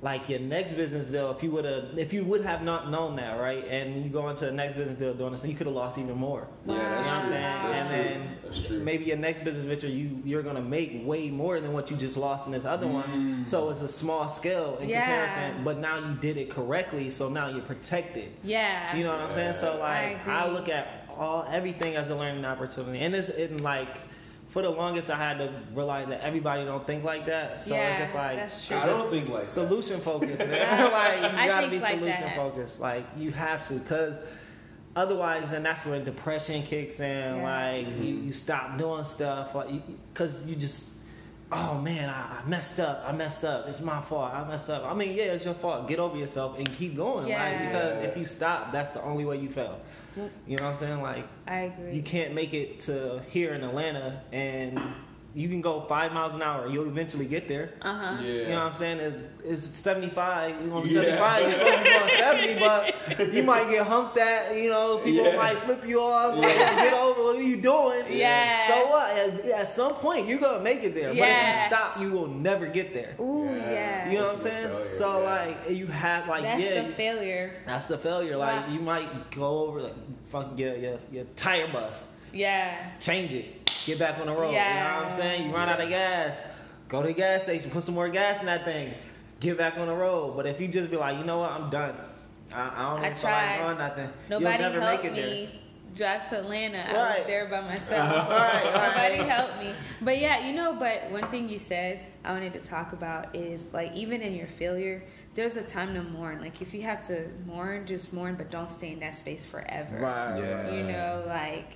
[0.00, 3.16] like your next business deal, if you would have, if you would have not known
[3.16, 5.74] that, right, and you go into the next business deal doing this, you could have
[5.74, 6.46] lost even more.
[6.66, 7.30] Yeah, You know that's what I'm true.
[7.30, 7.62] saying?
[7.64, 7.96] That's and true.
[8.20, 8.78] then That's true.
[8.80, 12.16] maybe your next business venture, you you're gonna make way more than what you just
[12.18, 13.44] lost in this other one.
[13.46, 15.00] So it's a small scale in Yeah.
[15.00, 18.28] comparison, but now you did it correctly, so now you're protected.
[18.44, 18.94] yeah.
[18.94, 19.54] You know what I'm saying?
[19.54, 20.54] So like, I, agree.
[20.54, 23.88] look at all everything as a learning opportunity, and it's in like.
[24.50, 27.62] For the longest, I had to realize that everybody don't think like that.
[27.62, 28.78] So Yeah, it's just like that's true.
[28.78, 29.50] I don't think like that.
[29.50, 30.90] solution focused, man.
[30.90, 32.36] like you I gotta be like solution that.
[32.36, 32.80] focused.
[32.80, 34.16] Like you have to, because
[34.96, 37.36] otherwise, then that's when depression kicks in.
[37.36, 37.42] Yeah.
[37.42, 39.68] Like you, you stop doing stuff, like
[40.14, 40.92] because you, just.
[41.50, 43.02] Oh man, I, I messed up.
[43.06, 43.66] I messed up.
[43.68, 44.32] It's my fault.
[44.34, 44.84] I messed up.
[44.84, 45.88] I mean, yeah, it's your fault.
[45.88, 47.22] Get over yourself and keep going.
[47.22, 47.66] Like Yeah.
[47.66, 49.80] because if you stop, that's the only way you fail.
[50.46, 51.00] You know what I'm saying?
[51.02, 51.94] Like I agree.
[51.94, 54.78] you can't make it to here in Atlanta and
[55.34, 56.68] you can go five miles an hour.
[56.68, 57.70] You'll eventually get there.
[57.82, 58.22] Uh huh.
[58.22, 58.28] Yeah.
[58.32, 58.98] You know what I'm saying?
[58.98, 59.24] It's,
[59.66, 60.62] it's 75.
[60.64, 61.02] You want Yeah.
[61.02, 62.58] 75, you're supposed to be going 70,
[63.18, 64.56] but you might get humped at.
[64.56, 65.36] You know, people Yeah.
[65.36, 66.34] might flip you off.
[66.36, 67.22] Like, get over.
[67.22, 68.06] What are you doing?
[68.10, 68.66] Yeah.
[68.68, 69.16] So what?
[69.16, 71.10] At, at some point, you're gonna make it there.
[71.10, 73.14] But if you stop, you will never get there.
[73.20, 73.70] Ooh, Yeah.
[73.70, 74.10] yeah.
[74.10, 74.68] You know what I'm saying?
[74.70, 75.30] failure, So yeah.
[75.30, 77.52] like, you have like, That's yeah, the failure.
[77.66, 78.36] that's the failure.
[78.36, 78.72] Like, Wow.
[78.72, 79.94] you might go over like,
[80.30, 82.90] fuck your your, your tire bust Yeah.
[83.00, 84.52] change it, get back on the road.
[84.52, 84.68] Yeah.
[84.68, 85.48] You know what I'm saying?
[85.48, 86.44] You run out of gas,
[86.88, 88.94] go to the gas station, put some more gas in that thing,
[89.40, 90.36] get back on the road.
[90.36, 91.94] But if you just be like, you know what, I'm done.
[92.52, 94.10] I, I don't I even feel like doing nothing.
[94.30, 95.30] Nobody You'll never helped make it there.
[95.30, 95.60] me
[95.98, 96.78] drive to Atlanta.
[96.78, 98.28] I was there by myself.
[98.28, 99.16] Right, right.
[99.18, 99.74] Nobody helped me.
[100.00, 103.64] But yeah, you know, but one thing you said I wanted to talk about is
[103.72, 105.02] like even in your failure,
[105.34, 106.40] there's a time to mourn.
[106.40, 109.98] Like if you have to mourn, just mourn, but don't stay in that space forever.
[109.98, 110.38] Right.
[110.38, 110.72] Yeah.
[110.72, 111.72] You know, like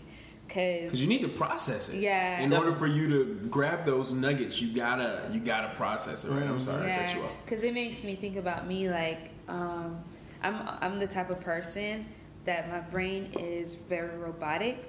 [0.52, 2.00] because Because you need to process it.
[2.00, 2.40] Yeah.
[2.40, 6.30] In order for you to grab those nuggets, you gotta you gotta process it.
[6.30, 6.42] Right.
[6.42, 7.30] I'm sorry I cut you off.
[7.44, 8.90] because it makes me think about me.
[8.90, 10.02] Like, um,
[10.42, 12.06] I'm I'm the type of person
[12.44, 14.84] that my brain is very robotic.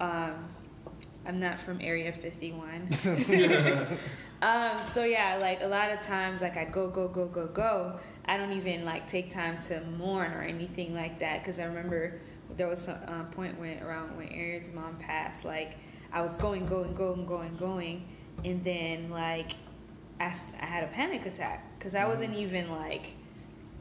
[0.00, 0.48] Um,
[1.26, 2.88] I'm not from Area 51.
[4.42, 7.98] um, so yeah, like a lot of times, like I go go go go go.
[8.24, 12.20] I don't even like take time to mourn or anything like that because I remember
[12.62, 15.44] there was a uh, point when around when Aaron's mom passed.
[15.44, 15.74] Like
[16.12, 18.06] I was going going going going going,
[18.44, 19.54] and then like
[20.20, 23.14] I had a panic attack because I wasn't even like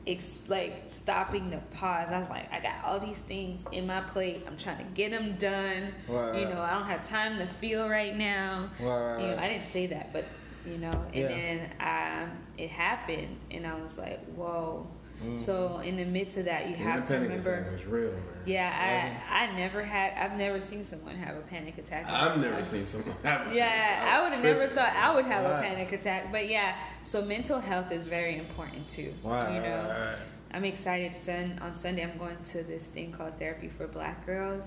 [0.08, 2.10] ex- like stopping to pause.
[2.10, 4.46] I was like, I got all these things in my plate.
[4.48, 5.94] I'm trying to get them done.
[6.08, 8.72] Right, you know, I don't have time to feel right now.
[8.80, 9.38] Right, You know.
[9.38, 10.26] I didn't say that, but
[10.65, 11.28] you know, and Yeah.
[11.28, 14.88] then um, it happened, and I was like, whoa.
[15.22, 15.38] Mm-hmm.
[15.38, 17.76] So in the midst of that, you Yeah, have to remember.
[17.78, 18.22] is real, man.
[18.46, 20.14] Yeah, I I never had.
[20.18, 22.10] I've never seen someone have a panic attack.
[22.10, 23.52] I've never seen someone have.
[23.52, 24.14] a Yeah, panic.
[24.14, 26.32] I would have never thought I would have a panic attack.
[26.32, 29.14] But yeah, so mental health is very important too.
[29.24, 30.16] Right, you know.
[30.54, 31.16] I'm excited.
[31.16, 34.64] Sun on Sunday, I'm going to this thing called Therapy for Black Girls.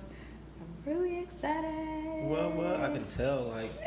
[0.87, 2.29] Really excited.
[2.29, 3.45] Well, well, I can tell.
[3.45, 3.71] Like,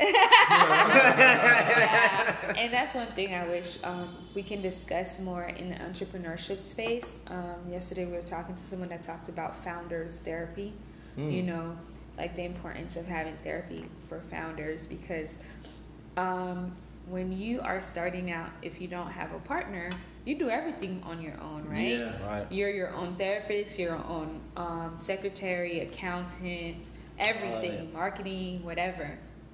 [2.58, 7.18] and that's one thing I wish um, we can discuss more in the entrepreneurship space.
[7.28, 10.72] Um, yesterday, we were talking to someone that talked about founders therapy.
[11.16, 11.32] Mm.
[11.32, 11.76] You know,
[12.16, 15.36] like the importance of having therapy for founders because
[16.16, 16.74] um,
[17.06, 19.90] when you are starting out, if you don't have a partner,
[20.28, 21.98] you do everything on your own, right?
[21.98, 22.26] Yeah.
[22.28, 22.52] right.
[22.52, 26.86] You're your own therapist, your own um, secretary, accountant,
[27.18, 27.98] everything, yeah.
[27.98, 29.10] marketing, whatever.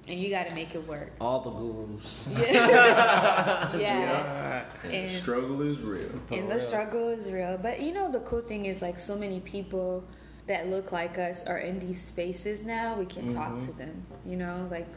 [0.07, 1.13] And you got to make it work.
[1.21, 2.27] All the gurus.
[2.37, 3.77] Yeah.
[3.77, 4.65] yeah.
[4.83, 6.09] And the And- struggle is real.
[6.27, 7.57] For And the struggle is real.
[7.57, 10.03] But you know, the cool thing is like so many people
[10.47, 12.95] that look like us are in these spaces now.
[12.99, 13.65] We can talk Mhm.
[13.65, 14.05] to them.
[14.25, 14.87] You know, like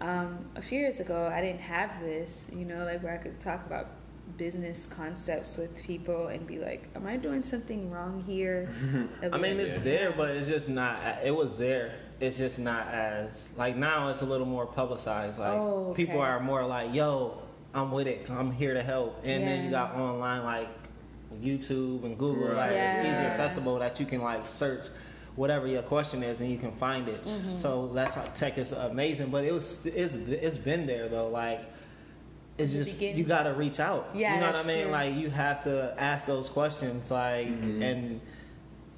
[0.00, 2.46] um, a few years ago, I didn't have this.
[2.52, 3.86] You know, like where I could talk about
[4.36, 8.68] business concepts with people and be like, "Am I doing something wrong here?"
[9.22, 10.98] I mean, like, it's there, but it's just not.
[11.24, 11.92] It was there.
[12.20, 14.08] It's just not as like now.
[14.10, 15.38] It's a little more publicized.
[15.38, 16.04] Like Oh, okay.
[16.04, 17.38] people are more like, "Yo,
[17.74, 18.28] I'm with it.
[18.30, 20.68] I'm here to help." And then you got online like
[21.42, 22.48] YouTube and Google.
[22.48, 22.72] Like Right.
[22.72, 24.86] it's easy accessible that you can like search
[25.36, 27.24] whatever your question is and you can find it.
[27.24, 27.56] Mm-hmm.
[27.56, 29.28] So that's how tech is amazing.
[29.30, 31.28] But it was it's it's been there though.
[31.28, 31.60] Like
[32.60, 33.16] it's just beginning.
[33.18, 34.10] you got to reach out.
[34.14, 34.82] Yeah, you know what I mean?
[34.84, 34.92] true.
[34.92, 37.10] Like you have to ask those questions.
[37.10, 37.82] Like Mhm.
[37.82, 38.20] and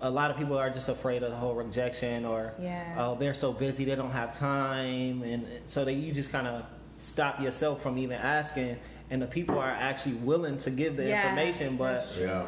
[0.00, 2.96] a lot of people are just afraid of the whole rejection or Yeah.
[2.98, 6.64] oh they're so busy they don't have time and so that you just kind of
[6.98, 8.78] stop yourself from even asking
[9.10, 12.46] and the people are actually willing to give the Yeah, information but Yeah.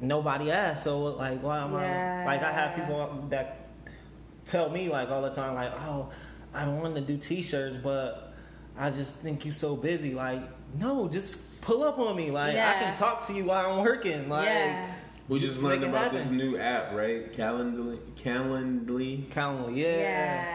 [0.00, 2.22] nobody asks so like why am Yeah.
[2.22, 3.68] I like I have people that
[4.46, 6.08] tell me like all the time like oh
[6.54, 8.23] I want to do t-shirts but
[8.78, 10.42] I just think you're so busy like
[10.78, 14.28] no just pull up on me like I can talk to you while I'm working
[14.28, 14.90] like yeah.
[15.26, 17.32] We just Just learned make it about this new app, right?
[17.32, 17.98] Calendly.
[18.22, 19.24] Calendly.
[19.28, 19.96] Calendly yeah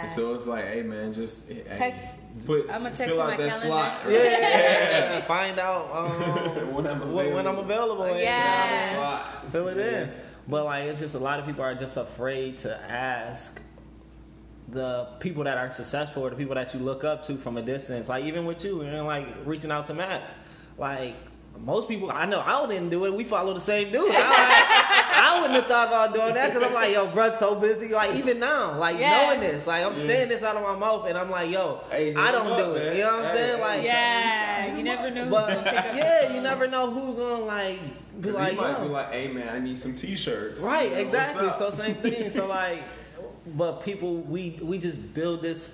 [0.03, 0.05] Yeah.
[0.05, 3.49] So it's like, hey man, just hey, Text- Put, I'ma text fill out my that
[3.49, 3.67] calendar.
[3.67, 4.01] slot.
[4.12, 8.03] Yeah, find out um, When I'm when, when I'm available.
[8.03, 8.95] and Yeah.
[8.95, 9.51] Slot.
[9.51, 10.12] fill it in.
[10.47, 13.60] But like, it's just a lot of people are just afraid to ask
[14.71, 17.62] the people that are successful or the people that you look up to from a
[17.62, 18.10] distance.
[18.10, 20.32] Like even with you, and like reaching out to Max,
[20.77, 21.15] like.
[21.65, 23.13] Most people, I know I didn't do it.
[23.13, 24.12] We follow the same dude.
[24.15, 27.89] I, I wouldn't have thought about doing that because I'm like, yo, bruh, so busy.
[27.89, 29.10] Like even now, like Yeah.
[29.10, 30.05] knowing this, like I'm Yeah.
[30.08, 32.77] saying this out of my mouth, and I'm like, yo, Hey, I don't do up,
[32.77, 32.84] it.
[32.86, 32.95] man.
[32.95, 33.55] You know what I'm Hey, saying?
[33.58, 35.21] hey, Like, Yeah, you never know.
[35.23, 37.79] who's but gonna pick up yeah, you never know who's gonna like
[38.21, 38.84] be 'Cause like, he might yo.
[38.84, 40.62] be like, hey man, I need some t-shirts.
[40.62, 41.49] right, You know, exactly.
[41.58, 42.29] So same thing.
[42.29, 42.84] So like,
[43.55, 45.73] but people, we we just build this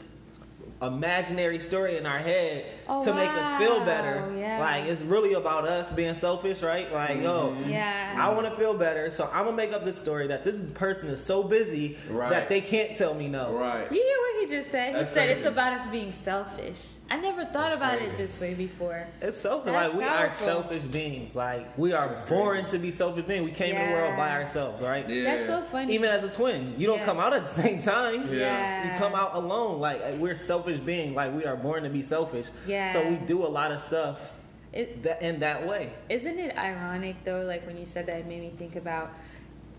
[0.81, 4.32] imaginary story in our head Oh, to make us feel better.
[4.38, 4.60] yeah.
[4.60, 6.91] Like it's really about us being selfish, right?
[6.93, 8.15] Like, yo, Yeah.
[8.17, 11.10] I want to feel better, so I'm gonna make up this story that this person
[11.10, 12.30] is so busy Right.
[12.30, 13.54] that they can't tell me no.
[13.54, 13.91] Right.
[13.91, 14.89] You hear what he just said?
[14.93, 16.91] He That's said it's about us being selfish.
[17.10, 18.13] I never thought That's about crazy.
[18.13, 19.06] it this way before.
[19.21, 19.71] It's selfish.
[19.71, 21.36] That's like we are selfish beings.
[21.36, 22.78] Like we are That's born crazy.
[22.78, 23.45] to be selfish beings.
[23.45, 25.08] We came in the world by ourselves, right?
[25.08, 25.24] Yeah.
[25.36, 25.93] That's so funny.
[25.93, 27.06] Even as a twin, you don't Yeah.
[27.06, 28.34] come out at the same time.
[28.34, 28.91] yeah.
[28.93, 29.80] You come out alone.
[29.80, 31.15] Like we're selfish beings.
[31.15, 32.48] Like we are born to be selfish.
[32.65, 32.74] Yeah.
[32.91, 34.31] So we do a lot of stuff
[34.73, 35.91] It, that in that way.
[36.09, 37.43] Isn't it ironic though?
[37.43, 39.13] Like when you said that, it made me think about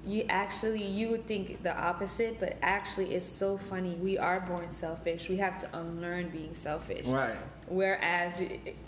[0.04, 3.94] you actually you would think the opposite, but actually it's so funny.
[3.96, 5.28] We are born selfish.
[5.28, 7.06] We have to unlearn being selfish.
[7.06, 7.35] Right.
[7.66, 8.40] Whereas,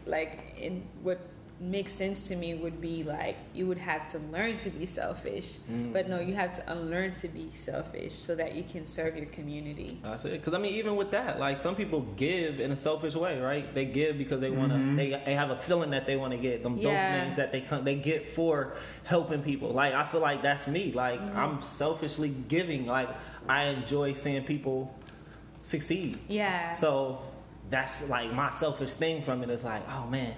[0.07, 1.21] like in what
[1.61, 5.57] makes sense to me would be like you would have to learn to be selfish,
[5.69, 5.93] Mm.
[5.93, 9.27] but no, you have to unlearn to be selfish so that you can serve your
[9.27, 9.99] community.
[10.03, 10.33] That's it.
[10.35, 13.75] Because I mean, even with that, like some people give in a selfish way, right?
[13.75, 14.79] They give because they want to.
[14.79, 14.97] Mhm.
[14.97, 16.87] They, they have a feeling that they want to get them Yeah.
[17.27, 19.71] dopamines that they come, they get for helping people.
[19.71, 20.93] Like I feel like that's me.
[20.93, 21.39] Like Mm-hmm.
[21.39, 22.87] I'm selfishly giving.
[22.87, 23.09] Like
[23.49, 24.95] I enjoy seeing people
[25.63, 26.19] succeed.
[26.29, 26.73] Yeah.
[26.73, 27.21] So
[27.71, 30.35] that's like my selfish thing from it is like, oh man,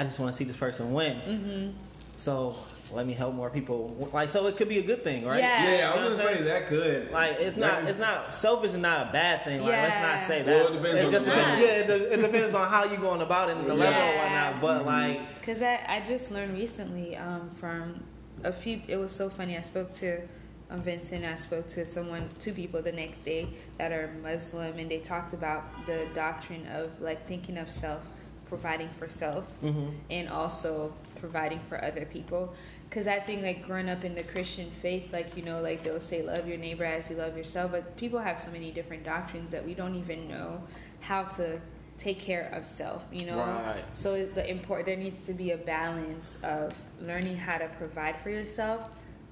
[0.00, 1.16] I just want to see this person win.
[1.18, 1.70] mm-hmm.
[2.16, 2.56] So
[2.90, 4.08] let me help more people.
[4.14, 5.40] Like so, it could be a good thing, right?
[5.40, 5.62] Yeah.
[5.76, 7.10] Yeah, I You know was gonna say that could.
[7.12, 9.60] Like it's That not, is- it's not selfish is not a bad thing.
[9.60, 10.56] Like let's not say that.
[10.56, 13.20] Well, it depends on just the depends, yeah, it, it depends on how you're going
[13.20, 13.84] about it and the Yeah.
[13.84, 14.60] level or whatnot.
[14.62, 14.86] But Mhm.
[14.86, 18.02] like, Because I, I just learned recently um, from
[18.42, 19.56] a few, it was so funny.
[19.58, 20.22] I spoke to
[20.70, 24.90] um, Vincent, I spoke to someone, two people the next day that are Muslim, and
[24.90, 28.02] they talked about the doctrine of like thinking of self,
[28.50, 29.94] providing for self, mhm.
[30.10, 32.52] and also providing for other people.
[32.88, 36.00] Because I think like growing up in the Christian faith, like you know, like they'll
[36.00, 39.52] say love your neighbor as you love yourself, but people have so many different doctrines
[39.52, 40.60] that we don't even know
[41.00, 41.60] how to
[41.96, 43.04] take care of self.
[43.12, 43.84] You know, Right.
[43.94, 48.30] so the important there needs to be a balance of learning how to provide for
[48.30, 48.80] yourself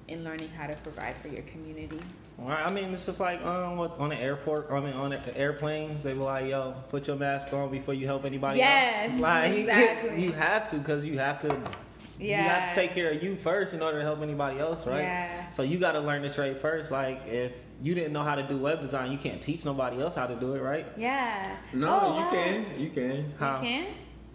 [0.07, 1.99] and learning how to provide for your community.
[2.41, 4.71] Right, I mean, it's just like um, what, on the airport.
[4.71, 8.05] I mean, on the airplanes, they be like, "Yo, put your mask on before you
[8.07, 10.23] help anybody Yes, else." Like, exactly.
[10.23, 11.59] you have to because you have to.
[12.19, 12.43] Yeah.
[12.43, 15.01] You have to take care of you first in order to help anybody else, right?
[15.03, 15.51] Yeah.
[15.51, 16.91] So you got to learn the trade first.
[16.91, 20.15] Like, if you didn't know how to do web design, you can't teach nobody else
[20.15, 20.85] how to do it, right?
[20.97, 21.55] Yeah.
[21.71, 22.29] No, Oh, you wow.
[22.31, 22.65] can.
[22.79, 23.15] You can.
[23.15, 23.85] You can?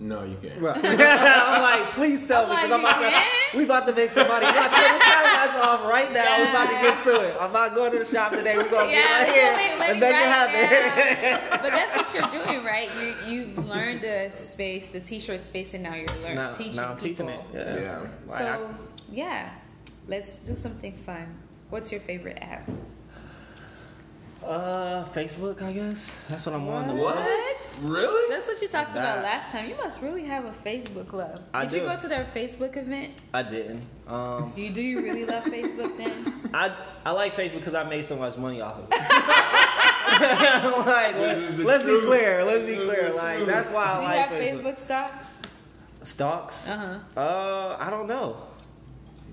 [0.00, 0.60] No, you can't.
[0.60, 0.76] Right.
[0.84, 4.10] I'm like, please tell I'm me, because like, I'm about to, we about to make
[4.10, 4.44] somebody.
[4.46, 6.38] We about to turn the podcast off right now.
[6.42, 7.36] We about to get to it.
[7.40, 8.56] I'm not going to the shop today.
[8.56, 11.60] We're gonna Yeah, get right here wait, wait, and make it happen.
[11.62, 12.90] But that's what you're doing, right?
[13.00, 16.90] You you've learned the space, the t-shirt space, and now you're learning now, teaching now
[16.92, 17.46] I'm teaching people.
[17.54, 17.54] it.
[17.54, 17.80] Yeah.
[17.80, 18.06] Yeah.
[18.26, 18.74] Like, So
[19.12, 19.50] yeah,
[20.08, 21.26] let's do something fun.
[21.70, 22.68] What's your favorite app?
[24.44, 26.12] Uh, Facebook, I guess.
[26.28, 26.88] That's what I'm on.
[26.88, 27.16] The What?
[27.82, 27.90] What?
[27.90, 28.34] Really?
[28.34, 29.68] That's what you talked about last time.
[29.68, 31.40] You must really have a Facebook love.
[31.52, 33.22] I Did you go to their Facebook event?
[33.32, 33.82] I didn't.
[34.06, 36.50] Um, You do you really love Facebook then?
[36.54, 36.72] I
[37.04, 38.98] I like Facebook because I made so much money off of it.
[40.86, 42.44] like, This is the let's be clear.
[42.44, 43.12] Let's be clear.
[43.14, 44.62] Like that's why I do you like have Facebook.
[44.62, 45.28] Facebook stocks?
[46.02, 46.68] Stocks?
[46.68, 47.20] Uh huh.
[47.20, 48.36] Uh, I don't know.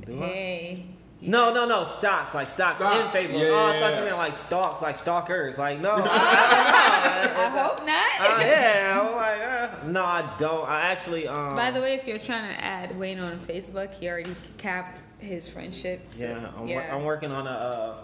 [0.05, 0.83] Do I?
[1.21, 1.27] Hey.
[1.29, 1.85] No, no, no.
[1.85, 3.15] Stocks, like stocks, Stocks.
[3.15, 3.39] in Facebook.
[3.39, 3.99] Yeah, oh, I thought yeah.
[3.99, 5.57] you meant like stalks, like stalkers.
[5.57, 5.91] Like no.
[6.03, 8.39] I uh, hope not.
[8.41, 10.67] yeah, I'm like, uh, no, I don't.
[10.67, 14.09] I actually, um, By the way, if you're trying to add Wayne on Facebook, he
[14.09, 16.19] already capped his friendships.
[16.19, 17.95] yeah, I'm, wor- I'm working on a, uh,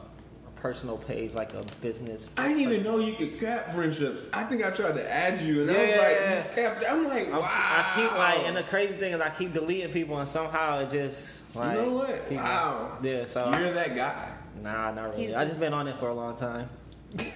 [0.48, 2.30] a personal page, like a business.
[2.38, 4.24] I didn't even know you could cap friendships.
[4.32, 6.86] I think I tried to add you, and I was like, he's capped.
[6.88, 7.42] I'm like, I'm- wow.
[7.50, 10.92] I keep like, and the crazy thing is, I keep deleting people, and somehow it
[10.92, 12.30] just like, know what?
[12.30, 12.98] people- Wow.
[13.02, 14.30] Yeah, so You're that guy.
[14.62, 15.26] nah, not really.
[15.28, 16.70] He's I just been on it for a long time.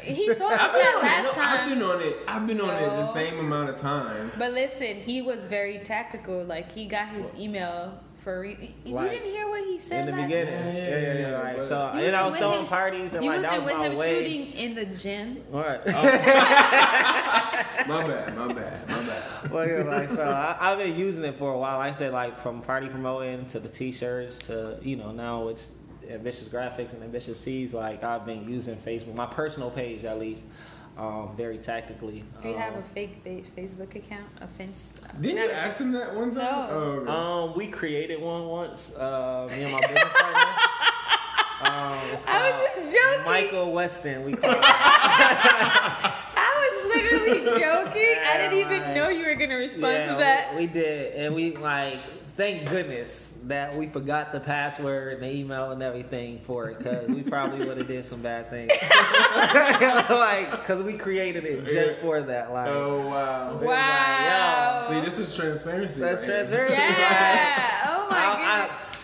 [0.01, 1.07] He told us that on it.
[1.07, 2.17] last No, I've been on it.
[2.27, 4.31] I've been on it the same amount of time.
[4.38, 6.43] But listen, he was very tactical.
[6.43, 8.41] Like he got his email for.
[8.41, 10.89] Re- you Like, didn't hear what he said In the last beginning, Yeah, yeah, yeah,
[10.89, 11.29] yeah, yeah.
[11.31, 13.51] yeah, Like, but- so, You and I wasn't throwing him- parties, and You like that
[13.62, 14.23] wasn't with my him way.
[14.25, 15.43] shooting in the gym.
[15.51, 15.81] Right.
[15.88, 16.01] Oh.
[17.88, 18.38] My bad.
[18.38, 18.88] My bad.
[18.89, 19.51] My bad.
[19.51, 21.77] well, yeah, like so, I, I've been using it for a while.
[21.79, 25.67] Like I said, like from party promoting to the t-shirts to you know now it's
[26.10, 27.73] ambitious graphics and ambitious Tees.
[27.73, 30.43] Like I've been using Facebook, my personal page at least,
[30.97, 32.23] um, very tactically.
[32.41, 33.23] Do you have a Um, fake
[33.56, 34.27] Facebook account?
[34.41, 34.91] Offense.
[35.19, 36.38] Didn't you ask him that one time?
[36.43, 36.67] No.
[36.69, 37.12] Oh, okay.
[37.12, 38.93] Um, we created one once.
[38.95, 40.54] Uh, me and my business partner.
[41.62, 43.25] Um, it's I was just joking.
[43.25, 44.23] Michael Weston.
[44.25, 44.58] We call it.
[44.63, 48.15] I was literally joking.
[48.25, 50.56] I didn't even like- know you were gonna respond yeah, to that.
[50.56, 51.99] We, we did, and we like.
[52.37, 57.07] Thank goodness that we forgot the password and the email and everything for it, because
[57.07, 58.71] we probably would have did some bad things.
[60.09, 62.53] like, because we created it just for that.
[62.53, 63.49] Like, oh wow.
[63.53, 64.85] we was like, Wow.
[64.89, 65.99] See, this is transparency.
[65.99, 66.45] that's right here.
[66.47, 66.75] transparency.
[67.01, 67.87] yeah.
[67.87, 68.40] Oh my I, goodness.
[68.40, 68.40] I,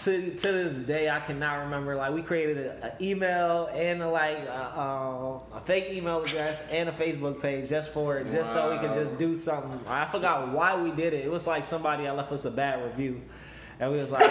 [0.03, 1.95] to to this day, I cannot remember.
[1.95, 6.89] Like we created an email and a, like a, uh, a fake email address and
[6.89, 9.79] a Facebook page just for it, just so we could just do something.
[9.88, 11.25] I forgot why we did it.
[11.25, 13.21] It was like somebody left us a bad review.
[13.79, 14.23] And we was like,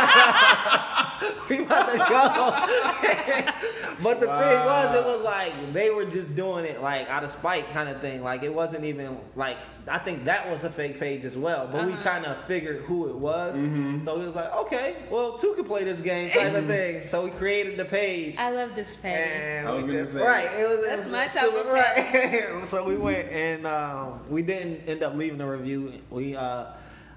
[1.50, 3.52] we about to go.
[4.02, 7.30] but the thing was, it was like they were just doing it like out of
[7.32, 8.22] spite kind of thing.
[8.22, 9.58] Like it wasn't even like
[9.88, 11.68] I think that was a fake page as well.
[11.70, 12.02] But we Uh-huh.
[12.02, 13.56] kind of figured who it was.
[13.56, 14.02] Mm-hmm.
[14.04, 17.06] So it was like, okay, well, two can play this game type of thing.
[17.06, 18.36] So we created the page.
[18.38, 19.28] I love this page.
[19.28, 20.22] And I was gonna just- say.
[20.22, 20.50] right.
[20.58, 22.68] It was, it That's was my type super- of right.
[22.68, 25.92] so we went and um, we didn't end up leaving the review.
[26.10, 26.66] We uh,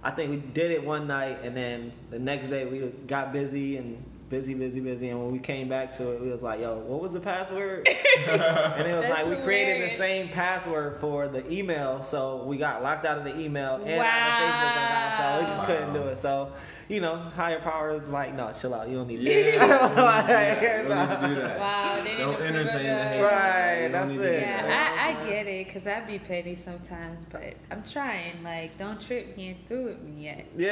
[0.03, 3.77] I think we did it one night and then the next day we got busy
[3.77, 5.09] and busy, busy, busy.
[5.09, 7.87] And when we came back to it, we was like, yo, what was the password?
[8.27, 9.91] and it was like we created hilarious.
[9.93, 14.01] the same password for the email, so we got locked out of the email and
[14.01, 15.65] out of Facebook account, so we just Wow.
[15.65, 16.17] couldn't do it.
[16.17, 16.51] So.
[16.93, 18.87] You know, higher power is like, no, chill out.
[18.87, 19.23] You don't need to.
[19.23, 19.65] Yeah.
[19.97, 21.59] Like, Don't need do that.
[21.59, 23.21] Wow, they Don't didn't entertain the hate.
[23.23, 24.39] Right, that's need to it.
[24.41, 24.65] that.
[24.69, 28.43] Yeah, I, I get it because I be petty sometimes, but I'm trying.
[28.43, 29.35] Like, don't trip.
[29.35, 30.45] He ain't through with me yet.
[30.55, 30.69] Yeah,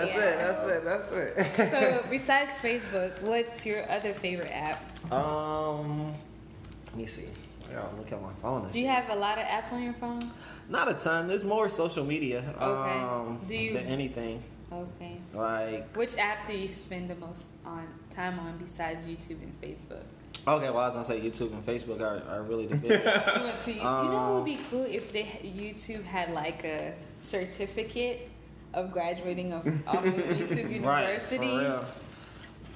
[0.00, 0.24] that's Yeah.
[0.24, 0.38] it.
[0.84, 1.54] That's it.
[1.54, 2.02] That's it.
[2.02, 5.12] So, besides Facebook, what's your other favorite app?
[5.12, 6.12] um,
[6.88, 7.28] let me see.
[7.70, 8.66] I gotta look at my phone.
[8.66, 8.80] Do see.
[8.80, 10.20] you have a lot of apps on your phone?
[10.68, 11.28] Not a ton.
[11.28, 12.42] There's more social media.
[12.60, 12.98] Okay.
[12.98, 14.42] Um, Do you- than anything?
[14.74, 15.16] Okay.
[15.32, 20.04] Like, Which app do you spend the most on time on besides YouTube and Facebook?
[20.46, 23.26] okay, well, I was gonna say YouTube and Facebook are, are really the biggest.
[23.36, 23.72] You went to.
[23.72, 28.28] you know what Um, would be cool if they YouTube had like a certificate
[28.74, 31.46] of graduating of, off of YouTube right, for University.
[31.56, 31.84] real.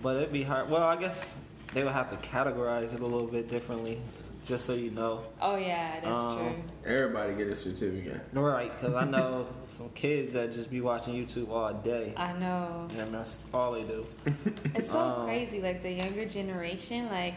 [0.03, 0.71] But it'd be hard.
[0.71, 1.35] Well, I guess
[1.75, 4.01] they would have to categorize it a little bit differently,
[4.49, 5.21] just so you know.
[5.41, 6.95] Oh yeah, that's Um, true.
[6.95, 8.21] Everybody get a certificate.
[8.33, 12.89] Right, because I know some kids that just be watching YouTube all day, I know.
[12.97, 14.07] and that's all they do.
[14.75, 15.61] It's so Um, crazy.
[15.61, 17.35] Like the younger generation, like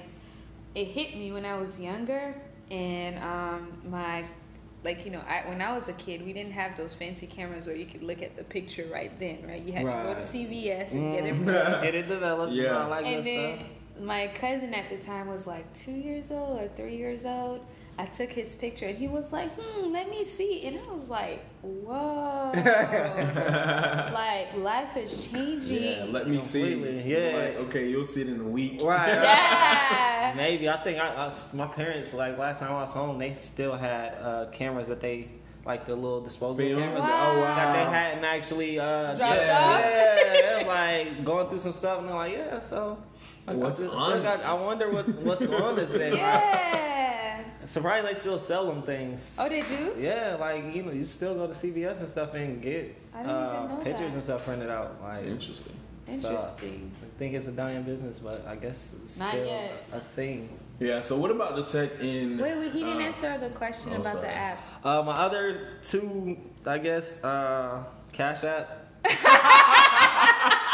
[0.74, 2.34] it hit me when I was younger,
[2.72, 4.24] and um, my
[4.84, 7.68] like you know, I when I was a kid, we didn't have those fancy cameras
[7.68, 9.62] where you could look at the picture right then, right?
[9.62, 11.36] You had to go to CVS and get it.
[11.36, 11.82] Mm.
[11.84, 12.53] Get it developed.
[12.53, 12.78] Yeah.
[12.78, 13.70] I like and that then stuff.
[14.00, 17.62] My cousin at the time was like two years old or three years old.
[18.00, 21.08] I took his picture and he was like, "Hmm, let me see," and I was
[21.10, 22.52] like, "Whoa!"
[24.14, 25.84] like life is changing.
[25.84, 26.76] Yeah, let me see.
[27.06, 27.36] Yeah.
[27.38, 28.82] Like, okay, you'll see it in a week.
[28.82, 29.12] Right.
[29.22, 30.34] Yeah.
[30.36, 33.76] Maybe I think I, I- my parents like last time I was home, they still
[33.76, 35.28] had uh, cameras that they
[35.66, 36.80] like the little disposable Film?
[36.82, 37.34] cameras Wow.
[37.36, 37.55] Oh wow.
[37.55, 39.80] that they hadn't actually uh, Dropped yeah, off?
[39.80, 42.97] Yeah, they was like going through some stuff, and they're like, yeah, so.
[43.47, 46.14] I, What's I, just- on still got, I wonder what what's going on this thing.
[46.14, 47.43] Yeah.
[47.68, 49.36] Surprised they still sell them things.
[49.39, 49.95] Oh, they do.
[49.97, 54.09] Yeah, like you know, you still go to CVS and stuff and get uh, pictures
[54.12, 54.14] that.
[54.16, 55.01] and stuff printed out.
[55.01, 55.76] Like, Interesting.
[56.07, 56.91] Interesting.
[57.03, 59.86] I think it's a dying business, but I guess it's Not still yet.
[59.93, 60.49] a thing.
[60.82, 61.02] Yeah.
[61.02, 62.38] So what about the tech in?
[62.38, 64.30] Wait, wait, he didn't uh, answer the question oh, about sorry.
[64.30, 64.60] the app.
[64.84, 68.78] Uh, my other two, I guess, uh, Cash App.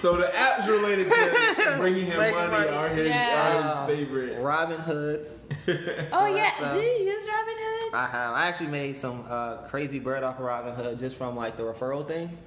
[0.00, 2.68] So the apps related to bringing him money, money.
[2.68, 3.58] are his, Yeah.
[3.58, 4.38] are his favorite.
[4.38, 5.26] Robinhood.
[6.12, 7.92] Oh yeah, that's, uh, do you use Robinhood?
[7.92, 8.32] I have.
[8.34, 12.06] I actually made some uh, crazy bread off of Robinhood just from like the referral
[12.06, 12.38] thing.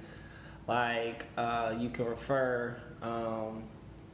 [0.66, 2.76] Like uh, you can refer.
[3.02, 3.62] Um,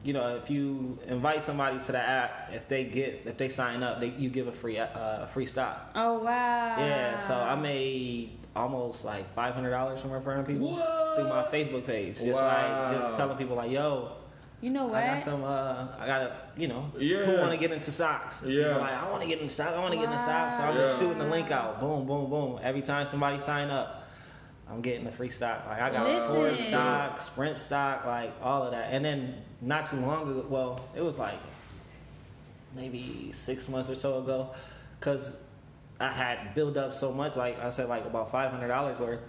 [0.03, 3.83] you know, if you invite somebody to the app, if they get if they sign
[3.83, 5.91] up, they, you give a free uh, free stock.
[5.95, 6.75] Oh wow.
[6.77, 10.75] Yeah, so I made almost like five hundred dollars from referring people
[11.15, 12.17] through my Facebook page.
[12.17, 14.13] Just like just telling people like, yo,
[14.61, 15.03] You know what?
[15.03, 17.25] I got some uh I gotta you know Yeah.
[17.25, 18.41] who wanna get into stocks.
[18.43, 18.63] Yeah.
[18.67, 20.53] People like, I wanna get into stock, I wanna get into stock.
[20.53, 20.81] So I'm Wow.
[20.87, 21.79] just shooting the link out.
[21.79, 22.59] Boom, boom, boom.
[22.63, 24.07] Every time somebody sign up,
[24.69, 25.65] I'm getting the free stock.
[25.67, 26.27] Like I got Listen.
[26.35, 28.89] Ford stock, Sprint stock, like all of that.
[28.93, 31.39] And then not too long ago, well, it was like
[32.75, 34.49] maybe six months or so ago,
[34.99, 35.37] because
[35.99, 39.19] I had built up so much, like I said, like about five hundred dollars worth.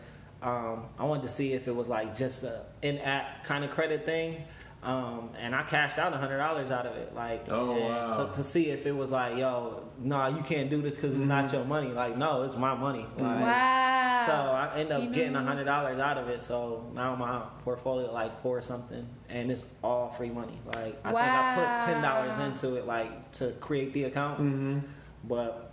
[0.42, 4.04] Um, I wanted to see if it was like just a in-app kind of credit
[4.04, 4.42] thing,
[4.82, 7.14] um, and I cashed out hundred dollars out of it.
[7.14, 8.16] Like, Oh, wow.
[8.16, 11.24] So to see if it was like, yo, nah, you can't do this because it's
[11.24, 11.88] not your money.
[11.88, 13.06] Like, no, it's my money.
[13.16, 14.24] Like, wow.
[14.26, 16.42] so I end up You getting a hundred dollars out of it.
[16.42, 20.58] So now my portfolio like four something, and it's all free money.
[20.66, 24.40] Like I think I put ten dollars into it, like to create the account.
[24.40, 24.78] Mm-hmm.
[25.24, 25.71] But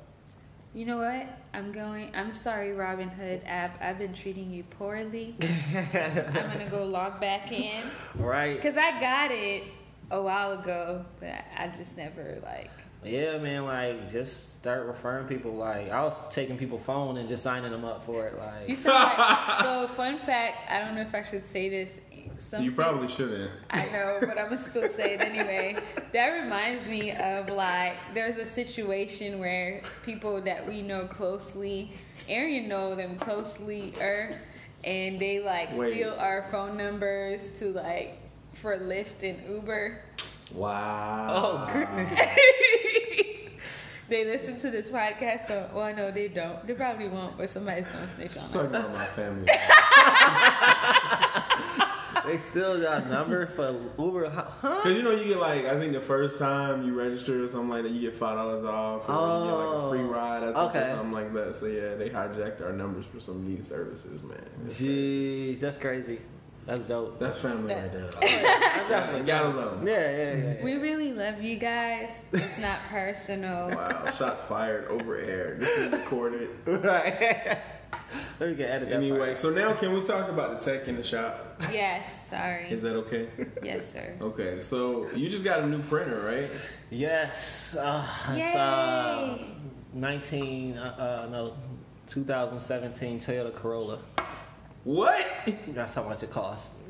[0.73, 1.25] You know what?
[1.53, 2.11] I'm going.
[2.15, 3.81] I'm sorry, Robinhood app.
[3.81, 5.35] I've been treating you poorly.
[5.41, 7.83] I'm gonna go log back in
[8.15, 9.63] right, because I got it
[10.11, 12.69] a while ago, but I, just never like.
[13.03, 13.65] yeah, man.
[13.65, 15.53] Like just start referring people.
[15.55, 18.33] Like I was taking people's phone and just signing them up for it.
[18.67, 19.59] You Like sound like.
[19.63, 20.69] so fun fact.
[20.69, 21.89] I don't know if I should say this.
[22.39, 23.51] Some You probably shouldn't.
[23.69, 25.77] I know, but I'm gonna still say it anyway.
[26.13, 31.91] That reminds me of like there's a situation where people that we know closely,
[32.27, 34.35] Arian know them closely, er,
[34.83, 35.93] and they like Wait.
[35.93, 38.17] steal our phone numbers to like
[38.55, 39.99] for Lyft and Uber.
[40.53, 41.67] Wow.
[41.69, 42.19] oh goodness,
[44.09, 46.65] They listen to this podcast, so well, no, they don't.
[46.65, 48.83] They probably won't, but somebody's gonna snitch on Talking us.
[48.83, 49.47] about my family.
[52.29, 54.81] they still got a number for Uber, huh?
[54.81, 57.69] Cause you know you get like I think the first time you register or something
[57.69, 60.43] like that you get five dollars off or you get like a free Oh, ride
[60.43, 60.79] I think okay.
[60.91, 61.55] or something like that.
[61.55, 64.37] So yeah, they hijacked our numbers for some neat services, man.
[64.65, 66.19] It's- Jeez, that's crazy.
[66.65, 67.17] That's dope.
[67.19, 68.09] That's family That- right there.
[68.89, 69.87] definitely Gotta love 'em.
[69.87, 70.53] Yeah, yeah, yeah.
[70.59, 70.63] yeah.
[70.63, 72.11] We really love you guys.
[72.31, 73.69] It's not personal.
[73.69, 75.55] Wow, shots fired over air.
[75.59, 76.49] This is recorded.
[76.67, 77.57] right.
[78.39, 79.37] Let me get edit that Anyway, part.
[79.37, 81.61] so now can we talk about the tech in the shop?
[81.71, 82.67] Yes, sorry.
[82.71, 83.27] Is that okay?
[83.63, 84.15] Yes, sir.
[84.21, 86.49] Okay, so you just got a new printer, right?
[86.89, 88.55] Yes, uh, it's Yay!
[88.55, 89.37] uh,
[89.93, 91.53] 19, uh, uh, no,
[92.07, 93.99] 2017 Toyota Corolla.
[94.85, 95.25] What?
[95.67, 96.73] That's how much it costs.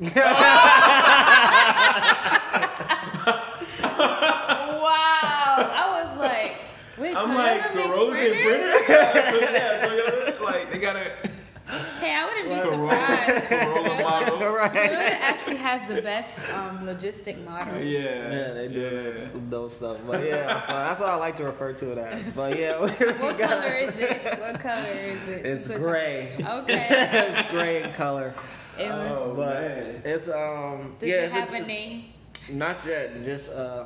[4.40, 6.56] Wow, I was like,
[6.98, 8.84] wait, I'm Toyota like makes Corolla and printers?
[8.84, 8.88] printers.
[8.88, 11.12] yeah, Toyota, like they got a
[12.00, 13.46] Hey, I wouldn't be Corolla, surprised.
[13.48, 14.38] Corolla Toyota, model.
[14.38, 17.78] Toyota actually has the best um, logistic model.
[17.80, 18.00] Yeah,
[18.32, 18.80] Yeah, they do
[19.20, 19.30] Yeah.
[19.30, 19.98] some dope stuff.
[20.04, 22.22] But yeah, so that's what I like to refer to it as.
[22.34, 22.98] But yeah, What
[23.38, 24.40] color is it?
[24.40, 25.46] What color is it?
[25.46, 26.34] it's Since gray.
[26.44, 26.86] Okay.
[27.38, 28.34] it's gray in color.
[28.76, 30.02] It was- Oh But man.
[30.04, 32.04] it's um Does yeah, it it's have a name?
[32.50, 33.84] not yet, just uh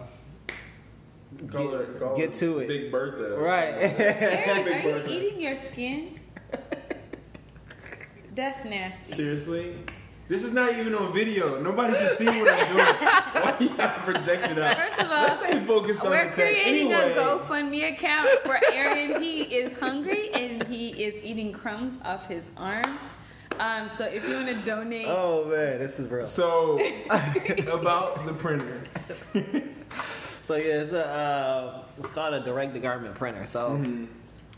[1.51, 2.69] Color, get, color, get to it.
[2.69, 3.37] Big Bertha.
[3.37, 3.75] Right.
[3.99, 6.14] Eric, Big are you eating your skin?
[8.35, 9.15] That's nasty.
[9.15, 9.77] Seriously?
[10.27, 11.61] This is not even on video.
[11.61, 12.87] Nobody can see what I'm doing.
[13.45, 14.77] Why you gotta project it out?
[14.77, 16.55] First of all, Let's stay focused on We're the tech.
[16.55, 17.13] creating anyway.
[17.13, 19.23] a GoFundMe account for Aaron.
[19.23, 22.85] he is hungry and he is eating crumbs off his arm.
[23.61, 26.27] Um, so if you want to donate, Oh man, this is real.
[26.27, 26.81] So
[27.71, 28.83] about the printer.
[30.47, 33.47] So yeah, it's a uh, it's called a direct to garment printer.
[33.47, 34.05] So Mm-hmm.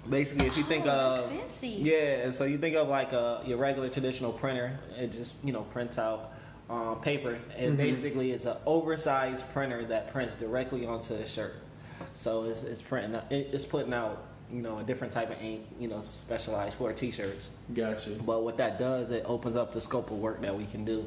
[0.09, 0.91] Basically, if you think Oh,
[1.25, 1.69] of fancy.
[1.69, 5.53] yeah, and so you think of like a your regular traditional printer, it just you
[5.53, 6.33] know prints out
[6.69, 7.77] um, paper, and Mhm.
[7.77, 11.55] basically it's an oversized printer that prints directly onto the shirt.
[12.15, 14.19] So it's it's printing it's putting out
[14.53, 17.51] you know a different type of ink, you know, specialized for t-shirts.
[17.75, 18.11] Gotcha.
[18.25, 21.05] But what that does, it opens up the scope of work that we can do.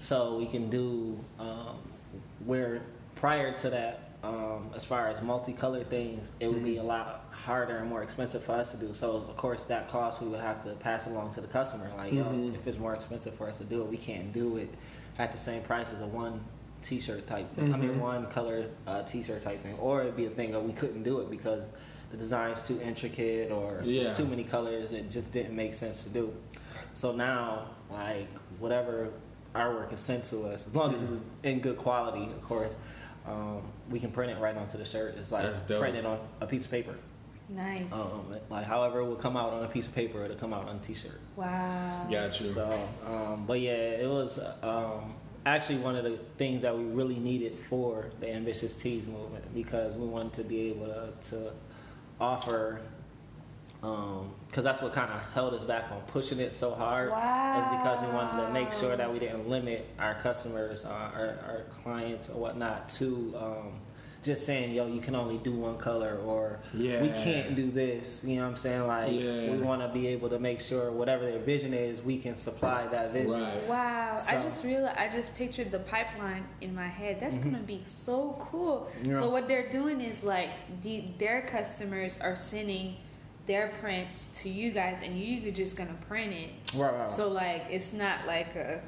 [0.00, 1.76] So we can do um,
[2.44, 2.82] where
[3.16, 7.76] prior to that, um, as far as multicolored things, it would be a lot harder
[7.78, 8.92] and more expensive for us to do.
[8.92, 11.90] So of course, that cost we would have to pass along to the customer.
[11.96, 12.54] Like, yo, Mhm.
[12.54, 14.68] if it's more expensive for us to do it, we can't do it
[15.18, 16.40] at the same price as a one
[16.82, 17.74] T-shirt type thing.
[17.74, 18.00] I mean, Mhm.
[18.00, 21.20] one color uh, T-shirt type thing, or it'd be a thing that we couldn't do
[21.20, 21.64] it because
[22.12, 24.02] the design's too intricate or Yeah.
[24.02, 24.90] it's too many colors.
[24.92, 26.32] It just didn't make sense to do.
[26.94, 28.28] So now, like
[28.60, 29.08] whatever
[29.54, 32.70] artwork is sent to us, as long as it's in good quality, of course,
[33.26, 35.16] um, we can print it right onto the shirt.
[35.18, 36.94] It's like printed on a piece of paper.
[37.48, 37.92] Nice.
[37.92, 40.68] Um, like however it will come out on a piece of paper, it'll come out
[40.68, 41.20] on a T-shirt.
[41.36, 42.06] wow.
[42.10, 42.46] Got you.
[42.46, 45.14] So, um, but yeah, it was um,
[45.46, 49.94] actually one of the things that we really needed for the Ambitious Tees movement because
[49.94, 51.52] we wanted to be able to, to
[52.20, 52.80] offer,
[53.80, 57.10] because that's what kind of held us back on pushing it so hard.
[57.10, 57.60] Wow.
[57.60, 61.38] Is because we wanted to make sure that we didn't limit our customers, uh, our,
[61.46, 63.34] our clients, or whatnot to.
[64.28, 67.00] Just saying, yo, you can only do one color, or Yeah.
[67.00, 68.20] we can't do this.
[68.22, 68.86] You know what I'm saying?
[68.86, 69.52] Like, Yeah.
[69.52, 72.86] we want to be able to make sure whatever their vision is, we can supply
[72.88, 73.40] that vision.
[73.40, 73.66] Right.
[73.66, 77.20] Wow, I just realized I just pictured the pipeline in my head.
[77.22, 77.52] That's mm-hmm.
[77.52, 78.90] gonna be so cool.
[79.02, 79.18] Yeah.
[79.18, 80.50] So what they're doing is like
[80.82, 82.96] the, their customers are sending
[83.46, 86.50] their prints to you guys, and you are just gonna print it.
[86.74, 87.08] Right, right, right.
[87.08, 88.82] So like it's not like a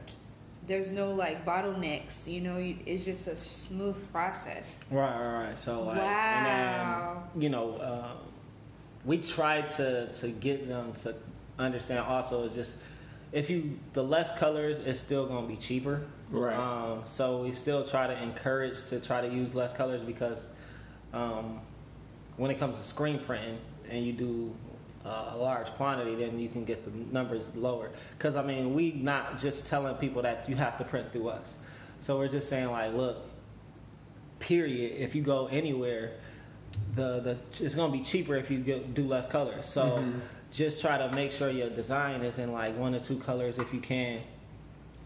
[0.70, 2.28] there's no like bottlenecks.
[2.28, 4.78] You know, you, it's just a smooth process.
[4.88, 5.58] Right, right, right.
[5.58, 7.24] So like, Wow.
[7.26, 8.12] and then you know, uh,
[9.04, 11.16] we try to to get them to
[11.58, 12.06] understand.
[12.06, 12.74] Also, it's just
[13.32, 16.02] if you the less colors, it's still gonna be cheaper.
[16.30, 16.54] Right.
[16.56, 20.38] Um, so we still try to encourage to try to use less colors because
[21.12, 21.58] um,
[22.36, 23.58] when it comes to screen printing
[23.90, 24.54] and you do
[25.04, 27.90] uh, a large quantity, then you can get the numbers lower.
[28.16, 31.56] Because I mean, we not just telling people that you have to print through us.
[32.02, 33.18] So we're just saying like, look,
[34.38, 35.00] period.
[35.00, 36.12] If you go anywhere,
[36.94, 39.66] the the it's gonna be cheaper if you get, do less colors.
[39.66, 40.20] So Mhm.
[40.52, 43.72] just try to make sure your design is in like one or two colors if
[43.72, 44.20] you can.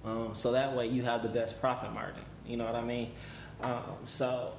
[0.04, 2.24] Um, so that way you have the best profit margin.
[2.46, 3.12] You know what I mean?
[3.62, 4.52] Um, so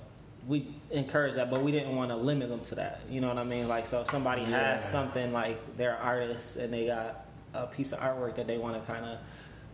[0.48, 3.02] we encourage that, but we didn't want to limit them to that.
[3.10, 3.68] You know what I mean?
[3.68, 4.76] Like, so if somebody Yeah.
[4.76, 8.76] has something like they're artists and they got a piece of artwork that they want
[8.80, 9.18] to kind of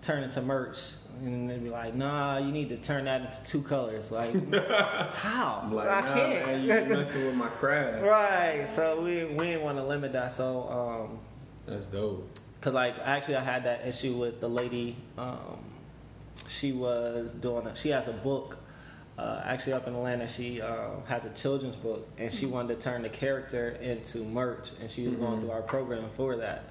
[0.01, 0.79] turn into merch,
[1.21, 4.31] and they'd be like, "Nah, you need to turn that into two colors." Like,
[5.13, 5.69] how?
[5.71, 6.45] Like, I nah, can't.
[6.47, 8.03] man, you messing with my craft.
[8.03, 8.67] right.
[8.75, 10.33] So we we didn't want to limit that.
[10.33, 10.69] So.
[11.09, 11.19] Um,
[11.67, 12.27] That's dope.
[12.61, 14.95] Cause like actually I had that issue with the lady.
[15.17, 15.59] Um,
[16.49, 17.67] she was doing.
[17.67, 18.57] A, she has a book.
[19.21, 22.81] Uh, actually, up in Atlanta, she uh, has a children's book, and she wanted to
[22.81, 25.41] turn the character into merch, and she was going Mhm.
[25.41, 26.63] through our program for that.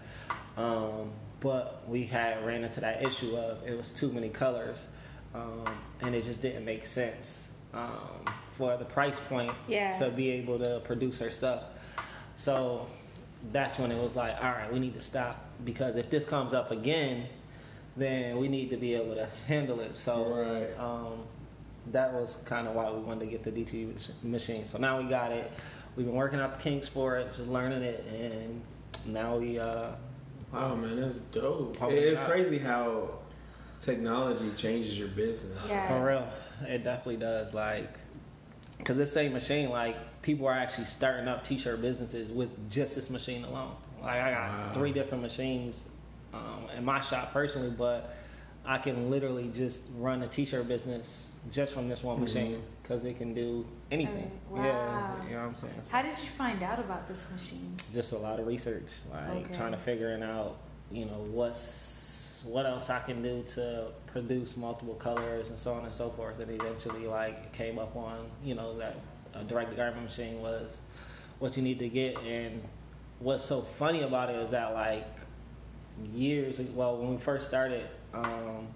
[0.56, 4.84] Um, but we had ran into that issue of it was too many colors,
[5.32, 5.64] um,
[6.00, 8.24] and it just didn't make sense um,
[8.56, 9.96] for the price point Yeah.
[10.00, 11.62] to be able to produce her stuff.
[12.34, 12.86] So
[13.52, 16.52] that's when it was like, all right, we need to stop because if this comes
[16.52, 17.26] up again,
[17.96, 19.96] then we need to be able to handle it.
[19.96, 20.76] So Right.
[21.92, 24.66] That was kind of why we wanted to get the DT mach- machine.
[24.66, 25.50] So now we got it.
[25.96, 28.60] We've been working out the kinks for it, just learning it, and
[29.06, 29.58] now we.
[29.58, 29.92] Uh,
[30.52, 31.76] Wow, man, that's dope.
[31.80, 32.26] Oh, it's yeah.
[32.26, 33.10] crazy how
[33.82, 35.58] technology changes your business.
[35.68, 35.86] Yeah.
[35.88, 36.28] For real,
[36.68, 37.54] it definitely does.
[37.54, 37.88] Like,
[38.84, 43.10] cause this same machine, like, people are actually starting up t-shirt businesses with just this
[43.10, 43.76] machine alone.
[44.02, 44.70] Like, I got Wow.
[44.72, 45.82] three different machines
[46.34, 48.16] um, in my shop personally, but
[48.64, 52.20] I can literally just run a t-shirt business just from this one Mhm.
[52.20, 54.30] machine because it can do anything.
[54.52, 55.16] Oh, Yeah, wow.
[55.26, 55.74] you know what I'm saying.
[55.82, 57.74] So How did you find out about this machine?
[57.92, 59.54] just a lot of research, like Okay.
[59.54, 60.56] trying to figuring out,
[60.90, 61.98] you know, what's
[62.46, 66.40] what else I can do to produce multiple colors and so on and so forth.
[66.40, 68.96] And eventually, like, came up on, you know, that
[69.34, 70.78] a direct garment machine was
[71.38, 72.16] what you need to get.
[72.20, 72.62] And
[73.18, 75.06] what's so funny about it is that, like,
[76.14, 78.68] years, well, when we first started, um,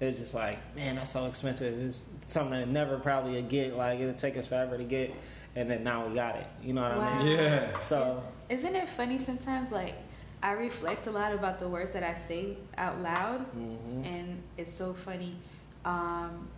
[0.00, 1.78] it's just like, man, that's so expensive.
[1.78, 3.76] It's something that never probably would get.
[3.76, 5.14] Like it'll take us forever to get,
[5.54, 6.46] and then now we got it.
[6.62, 7.36] You know what I mean?
[7.38, 7.80] Yeah.
[7.80, 9.72] So Isn't it funny sometimes?
[9.72, 9.94] Like,
[10.42, 14.04] I reflect a lot about the words that I say out loud, mhm.
[14.06, 15.36] and it's so funny.
[15.84, 16.48] Um,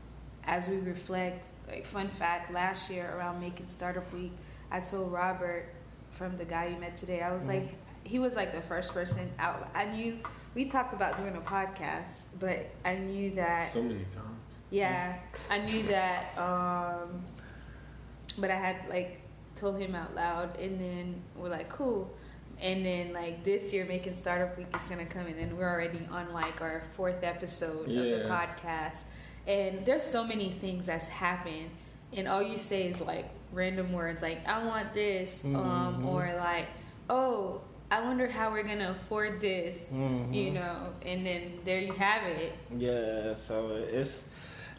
[0.44, 4.32] as we reflect, like, fun fact last year around Macon Startup Week,
[4.70, 5.66] I told Robert
[6.12, 7.48] from the guy you met today, I was Mhm.
[7.48, 7.74] like,
[8.04, 9.68] he was like the first person out.
[9.74, 10.18] I knew
[10.54, 14.40] we talked about doing a podcast, but I knew that So many times.
[14.70, 15.16] yeah,
[15.50, 17.22] I knew that, um,
[18.38, 19.20] but I had like
[19.56, 22.10] told him out loud, and then we're like, cool.
[22.60, 26.00] And then like this year, Macon startup week is gonna come, in, and we're already
[26.10, 28.98] on like our fourth episode of the podcast.
[29.46, 31.70] And there's so many things that's happened,
[32.12, 36.06] and all you say is like random words, like I want this, um, Mhm.
[36.06, 36.66] or like,
[37.08, 37.60] oh,
[37.90, 40.34] I wonder how we're gonna afford this, Mhm.
[40.34, 40.92] you know.
[41.04, 42.52] And then there you have it.
[42.76, 44.24] Yeah, so it's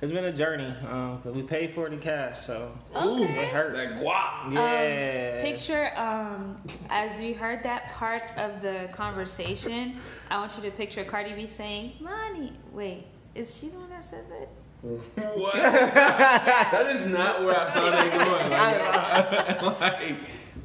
[0.01, 0.73] it's been a journey.
[0.89, 3.23] Um, 'cause we paid for it in cash, so Okay.
[3.23, 3.73] it hurt.
[3.75, 4.53] That guap.
[4.53, 5.39] Yeah.
[5.39, 9.99] Um, picture um, as you heard that part of the conversation.
[10.29, 14.03] I want you to picture Cardi B saying, "Money." Wait, is she the one that
[14.05, 14.49] says it?
[14.81, 15.53] What?
[15.55, 18.49] that is not where I saw that going.
[19.79, 20.15] Like, like,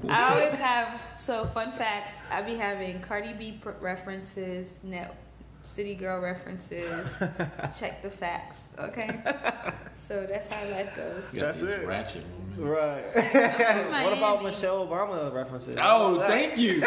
[0.08, 1.00] I always have.
[1.18, 5.14] So fun fact: I be having Cardi B references, Net
[5.62, 6.90] City Girl references.
[7.78, 9.20] Check the facts, okay?
[9.96, 11.32] So that's how life goes.
[11.32, 11.86] you got That's these it.
[11.86, 12.58] ratchet moments.
[12.58, 14.02] Right.
[14.04, 15.78] what about Michelle Obama references?
[15.80, 16.30] Oh, What about that?
[16.30, 16.80] thank you.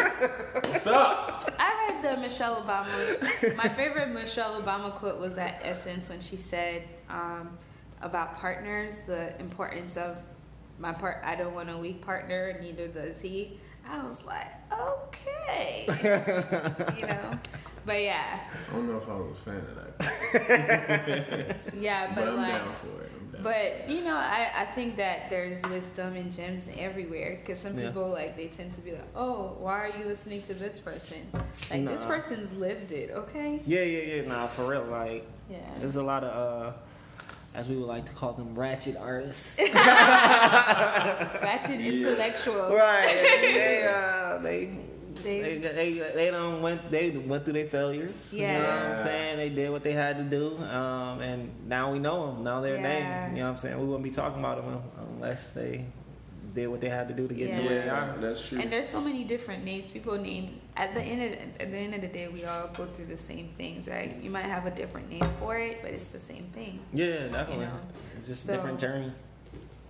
[0.70, 1.50] What's up?
[1.58, 3.56] I read the Michelle Obama.
[3.56, 7.56] My favorite Michelle Obama quote was at Essence when she said um,
[8.02, 10.18] about partners, the importance of
[10.78, 11.22] my part.
[11.24, 13.58] I don't want a weak partner, neither does he.
[13.90, 15.86] I was like, okay,
[16.98, 17.38] you know.
[17.86, 21.56] But yeah, I don't know if I was a fan of that.
[21.78, 22.52] yeah, But, but, I'm like.
[22.52, 23.12] down for it.
[23.40, 27.86] But you know, I, I think that there's wisdom and gems everywhere because some Yeah.
[27.88, 31.18] people like they tend to be like, oh, why are you listening to this person?
[31.70, 33.62] Like this person's lived it, okay?
[33.64, 34.28] Yeah, yeah, yeah.
[34.28, 34.82] Nah, for real.
[34.84, 35.58] Like, Yeah.
[35.78, 36.76] there's a lot of, uh,
[37.54, 39.58] as we would like to call them, ratchet artists.
[41.42, 43.08] Ratchet intellectuals, right.
[43.40, 44.66] They, uh, they.
[44.66, 44.78] They-
[45.22, 48.30] They, they, they don't went they went through their failures.
[48.32, 48.52] Yeah.
[48.52, 49.36] You know what I'm saying?
[49.38, 50.56] They did what they had to do.
[50.58, 52.44] Um, and now we know them.
[52.44, 53.26] Now they're Yeah.
[53.26, 53.34] name.
[53.36, 53.78] You know what I'm saying?
[53.80, 54.80] We wouldn't be talking about them
[55.16, 55.84] unless they
[56.58, 58.16] did what they had to do to get to where they are.
[58.20, 58.58] that's true.
[58.60, 60.60] And there's so many different names people name.
[60.76, 63.06] At the end of the, at the end of the day, we all go through
[63.06, 64.16] the same things, right?
[64.20, 66.80] You might have a different name for it, but it's the same thing.
[66.92, 67.66] Yeah, definitely.
[67.66, 67.80] know,
[68.18, 69.12] It's just so- a different journey.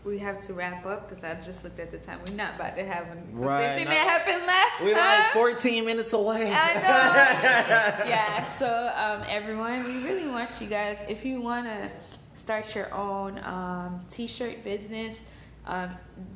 [0.04, 2.20] We have to wrap up because I just looked at the time.
[2.26, 4.86] We're not about to have an, the Right, same thing not- that happened last time.
[4.86, 6.50] We're like 14 minutes away.
[6.54, 8.04] I know.
[8.08, 8.44] yeah.
[8.44, 10.96] So um, everyone, we really want you guys.
[11.08, 11.90] If you want to
[12.34, 15.20] start your own um, t-shirt business,
[15.68, 15.90] um,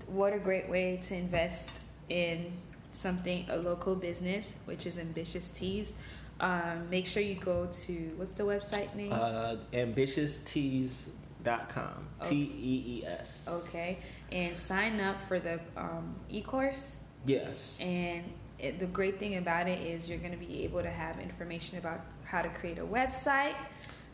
[0.06, 2.52] what a great way to invest in
[2.92, 5.92] something a local business, which is Ambitious Tees.
[6.38, 9.12] Um, make sure you go to what's the website name?
[9.12, 12.08] Uh, ambitioustees.com.
[12.20, 12.24] Oh.
[12.24, 13.46] T E E S.
[13.48, 13.98] okay,
[14.30, 16.96] and sign up for the um, e-course.
[17.24, 17.78] Yes.
[17.80, 18.24] And
[18.58, 21.78] it, the great thing about it is you're going to be able to have information
[21.78, 23.54] about how to create a website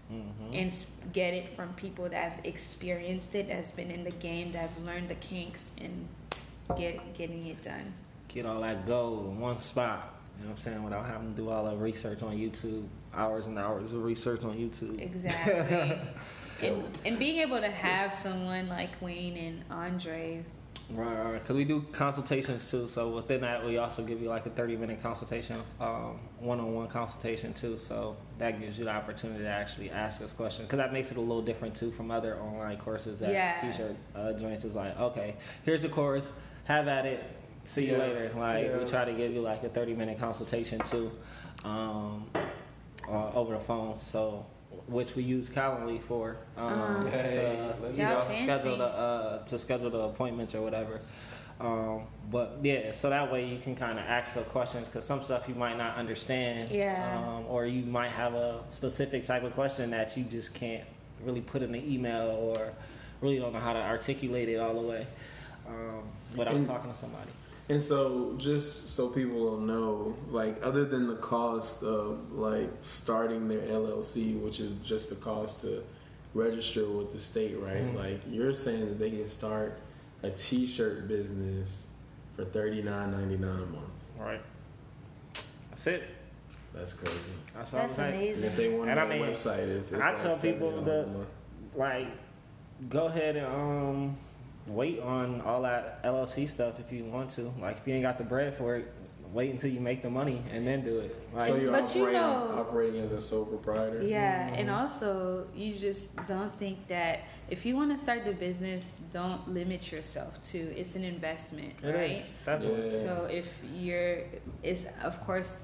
[0.09, 0.72] hmm and
[1.12, 4.84] get it from people that have experienced it, that's been in the game, that have
[4.84, 6.09] learned the kinks, and
[6.76, 7.92] get getting it done.
[8.28, 10.14] Get all that gold in one spot.
[10.38, 10.82] You know what I'm saying?
[10.82, 14.56] Without having to do all the research on YouTube, hours and hours of research on
[14.56, 15.00] YouTube.
[15.00, 15.98] Exactly.
[16.62, 20.44] and, and being able to have someone like Wayne and Andre,
[20.91, 21.32] Right, right.
[21.34, 22.89] Because we do consultations too.
[22.89, 27.53] So within that, we also give you like a 30 minute consultation, um, one-on-one consultation
[27.53, 27.76] too.
[27.76, 30.66] So that gives you the opportunity to actually ask us questions.
[30.66, 33.61] Because that makes it a little different too from other online courses that Yeah.
[33.61, 35.34] t-shirt uh, joints is like, okay,
[35.64, 36.26] here's the course,
[36.64, 37.22] have at it,
[37.64, 38.32] see you later.
[38.34, 38.78] Like Yeah.
[38.78, 41.11] we try to give you like a 30 minute consultation too,
[41.64, 42.30] um,
[43.07, 43.99] uh, over the phone.
[43.99, 44.47] So
[44.89, 46.36] which we use Calendly for.
[46.57, 47.09] Um, Uh-huh.
[47.11, 51.01] Hey, to, let's you know, schedule the uh, to schedule the appointments or whatever.
[51.61, 55.22] Um, but yeah, so that way you can kind of ask the questions because some
[55.24, 57.18] stuff you might not understand, Yeah.
[57.20, 60.84] um, or you might have a specific type of question that you just can't
[61.24, 62.72] really put in the email or
[63.20, 65.05] really don't know how to articulate it all the way
[65.68, 66.03] um,
[66.36, 67.30] without And- talking to somebody.
[67.71, 73.47] And so, just so people will know, like, other than the cost of like starting
[73.49, 75.85] their LLC, which is just the cost to
[76.35, 77.83] register with the state, right?
[77.85, 77.95] Mhm.
[77.95, 79.79] Like, you're saying that they can start
[80.23, 81.87] a T-shirt business
[82.37, 83.91] for thirty nine ninety nine a month.
[84.19, 84.41] Right.
[85.71, 86.03] That's it.
[86.75, 87.16] That's crazy.
[87.55, 88.14] That's all I'm That's saying.
[88.14, 88.57] And if amazing.
[88.57, 91.09] they want And I mean, website, it's, it's I like tell people that-
[91.77, 92.09] Like,
[92.89, 94.16] go ahead and um
[94.69, 97.53] wait on all that LLC stuff if you want to.
[97.61, 98.93] Like, if you ain't got the bread for it,
[99.33, 101.14] wait until you make the money and then do it.
[101.35, 104.03] Like, so you're But you operating, know- operating as a sole proprietor.
[104.03, 104.55] Yeah, Mm-hmm.
[104.61, 109.47] and also you just don't think that if you want to start the business, don't
[109.53, 112.11] limit yourself to it's an investment, it right?
[112.12, 112.91] is definitely.
[112.91, 113.05] Yeah.
[113.05, 114.21] So if you're
[114.62, 115.57] is of course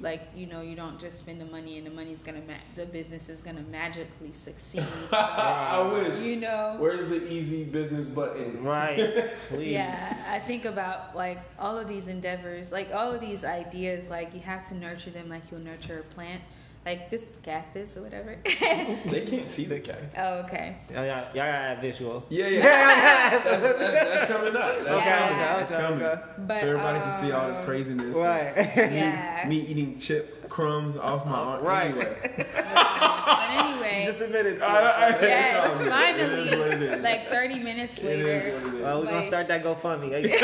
[0.00, 2.86] like you know you don't just spend the money and the money's gonna ma- the
[2.86, 4.84] business is gonna magically succeed.
[5.12, 6.22] I wish.
[6.22, 6.76] you know.
[6.78, 8.62] Where's the easy business button?
[8.64, 9.30] Right.
[9.48, 9.72] Please.
[9.72, 14.34] Yeah, I think about like all of these endeavors, like all of these ideas, like
[14.34, 16.42] you have to nurture them like you'll nurture a plant,
[16.84, 18.36] like this cactus or whatever.
[18.44, 20.00] They can't see the cat.
[20.16, 20.76] oh, okay.
[20.90, 22.24] Y'all, y'all, y'all got that visual.
[22.28, 22.62] Yeah, yeah.
[23.44, 24.84] that's, that's, that's coming up.
[24.84, 25.38] That's Okay, coming.
[25.38, 26.46] That's okay, coming.
[26.46, 28.16] But so everybody can see all this um, craziness.
[28.16, 28.52] Right.
[28.56, 29.44] Yeah.
[29.48, 31.64] Me, me eating chip crumbs off my arm.
[31.64, 31.90] Right.
[31.90, 32.46] Anyway.
[33.24, 34.68] But anyway, You just admitted to I-
[35.08, 35.22] I- it.
[35.22, 35.46] yes,
[35.80, 36.02] It's all.
[36.02, 38.28] It is what it finally, like 30 minutes later.
[38.28, 38.82] is what it is.
[38.82, 40.10] Well, we're gonna start that GoFundMe.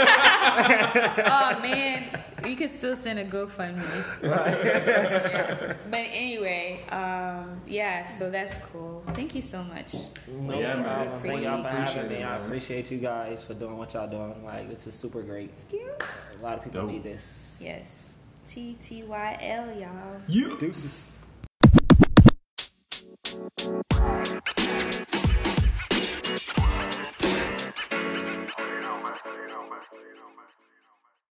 [1.36, 3.84] oh man, you could still send a GoFundMe.
[4.22, 5.74] Yeah.
[5.90, 9.04] But anyway, um, yeah, so that's cool.
[9.14, 9.94] Thank you so much.
[10.26, 10.84] No Yeah, man.
[10.84, 11.22] problem.
[11.22, 12.24] Thank y'all for Appreciate having it, me.
[12.24, 14.42] I appreciate you guys for doing what y'all doing.
[14.44, 15.50] Like this is super great.
[15.72, 16.90] A lot of people Dope.
[16.90, 17.58] need this.
[17.60, 17.99] Yes.
[18.50, 20.20] T T Y L, y'all.
[20.26, 20.58] You